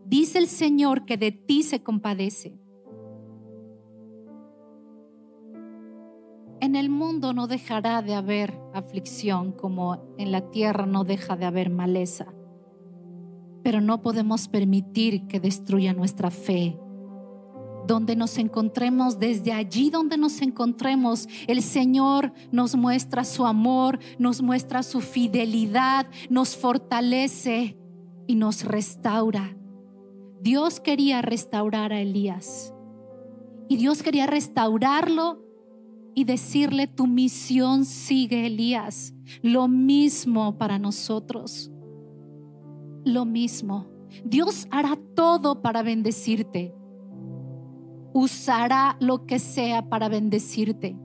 Dice 0.05 0.39
el 0.39 0.49
Señor 0.49 1.05
que 1.05 1.17
de 1.17 1.31
ti 1.31 1.63
se 1.63 1.81
compadece. 1.85 2.59
En 6.61 6.75
el 6.75 6.91
mundo 6.91 7.33
no 7.33 7.47
dejará 7.47 8.03
de 8.03 8.17
haber 8.17 8.59
aflicción 8.75 9.53
como 9.53 10.13
en 10.19 10.33
la 10.33 10.51
tierra 10.51 10.87
no 10.87 11.05
deja 11.05 11.37
de 11.37 11.45
haber 11.45 11.71
maleza. 11.71 12.27
Pero 13.63 13.81
no 13.81 14.03
podemos 14.03 14.49
permitir 14.49 15.29
que 15.29 15.39
destruya 15.39 15.93
nuestra 15.93 16.33
fe. 16.33 16.77
Donde 17.89 18.17
nos 18.17 18.37
encontremos, 18.37 19.19
desde 19.19 19.53
allí 19.53 19.89
donde 19.89 20.19
nos 20.19 20.43
encontremos, 20.43 21.27
el 21.47 21.63
Señor 21.63 22.35
nos 22.53 22.77
muestra 22.77 23.25
su 23.25 23.47
amor, 23.47 23.99
nos 24.19 24.43
muestra 24.43 24.83
su 24.83 25.01
fidelidad, 25.01 26.07
nos 26.29 26.55
fortalece 26.55 27.79
y 28.27 28.35
nos 28.35 28.65
restaura. 28.65 29.57
Dios 30.43 30.81
quería 30.81 31.23
restaurar 31.23 31.95
a 31.95 32.01
Elías 32.03 32.75
y 33.69 33.79
Dios 33.79 34.03
quería 34.03 34.27
restaurarlo 34.27 35.43
y 36.15 36.25
decirle, 36.25 36.89
tu 36.89 37.07
misión 37.07 37.87
sigue, 37.87 38.47
Elías. 38.47 39.15
Lo 39.41 39.67
mismo 39.67 40.59
para 40.59 40.79
nosotros. 40.79 41.71
Lo 43.05 43.25
mismo. 43.25 43.87
Dios 44.25 44.67
hará 44.71 44.99
todo 45.15 45.63
para 45.63 45.83
bendecirte. 45.83 46.75
Usará 48.13 48.97
lo 49.01 49.27
que 49.27 49.39
sea 49.39 49.89
para 49.89 50.09
bendecirte. 50.09 50.97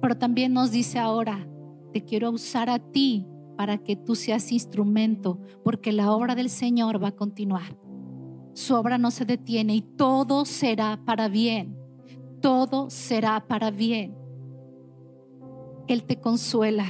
Pero 0.00 0.16
también 0.16 0.52
nos 0.52 0.70
dice 0.70 0.98
ahora, 0.98 1.46
te 1.92 2.04
quiero 2.04 2.30
usar 2.30 2.70
a 2.70 2.78
ti 2.78 3.26
para 3.56 3.78
que 3.78 3.96
tú 3.96 4.14
seas 4.14 4.52
instrumento, 4.52 5.38
porque 5.62 5.92
la 5.92 6.12
obra 6.12 6.34
del 6.34 6.48
Señor 6.48 7.02
va 7.02 7.08
a 7.08 7.16
continuar. 7.16 7.76
Su 8.54 8.74
obra 8.74 8.98
no 8.98 9.10
se 9.10 9.24
detiene 9.24 9.74
y 9.74 9.82
todo 9.82 10.44
será 10.44 11.00
para 11.04 11.28
bien. 11.28 11.76
Todo 12.40 12.90
será 12.90 13.46
para 13.46 13.70
bien. 13.70 14.16
Él 15.86 16.04
te 16.04 16.20
consuela. 16.20 16.86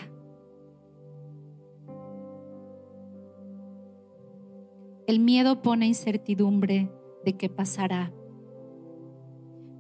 El 5.07 5.19
miedo 5.19 5.61
pone 5.61 5.87
incertidumbre 5.87 6.89
de 7.25 7.37
qué 7.37 7.49
pasará. 7.49 8.12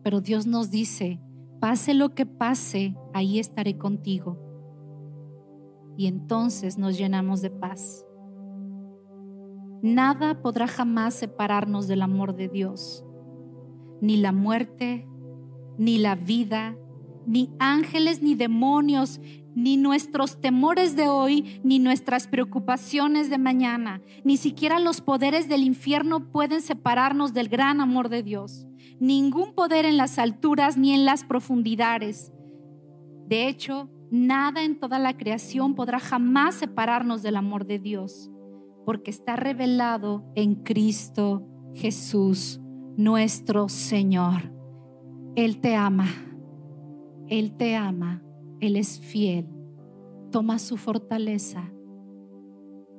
Pero 0.02 0.20
Dios 0.20 0.46
nos 0.46 0.70
dice, 0.70 1.20
pase 1.60 1.94
lo 1.94 2.14
que 2.14 2.26
pase, 2.26 2.96
ahí 3.12 3.38
estaré 3.38 3.76
contigo. 3.76 4.38
Y 5.96 6.06
entonces 6.06 6.78
nos 6.78 6.96
llenamos 6.96 7.42
de 7.42 7.50
paz. 7.50 8.06
Nada 9.82 10.42
podrá 10.42 10.66
jamás 10.66 11.14
separarnos 11.14 11.88
del 11.88 12.02
amor 12.02 12.34
de 12.34 12.48
Dios. 12.48 13.04
Ni 14.00 14.16
la 14.16 14.32
muerte, 14.32 15.06
ni 15.78 15.98
la 15.98 16.14
vida, 16.14 16.76
ni 17.26 17.50
ángeles, 17.58 18.22
ni 18.22 18.34
demonios, 18.34 19.20
ni 19.54 19.76
nuestros 19.76 20.40
temores 20.40 20.96
de 20.96 21.08
hoy, 21.08 21.60
ni 21.64 21.78
nuestras 21.78 22.26
preocupaciones 22.26 23.30
de 23.30 23.38
mañana, 23.38 24.00
ni 24.24 24.36
siquiera 24.36 24.78
los 24.78 25.00
poderes 25.00 25.48
del 25.48 25.62
infierno 25.62 26.30
pueden 26.30 26.62
separarnos 26.62 27.34
del 27.34 27.48
gran 27.48 27.80
amor 27.80 28.08
de 28.08 28.22
Dios. 28.22 28.66
Ningún 29.00 29.54
poder 29.54 29.84
en 29.84 29.96
las 29.96 30.18
alturas 30.18 30.76
ni 30.76 30.92
en 30.92 31.04
las 31.04 31.24
profundidades. 31.24 32.32
De 33.26 33.48
hecho, 33.48 33.88
nada 34.10 34.62
en 34.62 34.78
toda 34.78 34.98
la 34.98 35.16
creación 35.16 35.74
podrá 35.74 35.98
jamás 35.98 36.56
separarnos 36.56 37.22
del 37.22 37.36
amor 37.36 37.66
de 37.66 37.78
Dios, 37.78 38.30
porque 38.84 39.10
está 39.10 39.36
revelado 39.36 40.24
en 40.34 40.56
Cristo 40.56 41.46
Jesús, 41.74 42.60
nuestro 42.96 43.68
Señor. 43.68 44.52
Él 45.36 45.60
te 45.60 45.76
ama, 45.76 46.06
Él 47.28 47.56
te 47.56 47.76
ama, 47.76 48.22
Él 48.60 48.76
es 48.76 49.00
fiel. 49.00 49.48
Toma 50.30 50.58
su 50.58 50.76
fortaleza, 50.76 51.72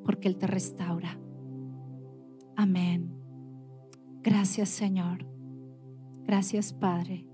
porque 0.03 0.27
Él 0.27 0.37
te 0.37 0.47
restaura. 0.47 1.17
Amén. 2.55 3.11
Gracias 4.21 4.69
Señor. 4.69 5.25
Gracias 6.25 6.73
Padre. 6.73 7.25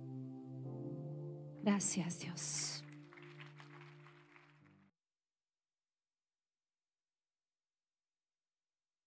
Gracias 1.63 2.19
Dios. 2.19 2.76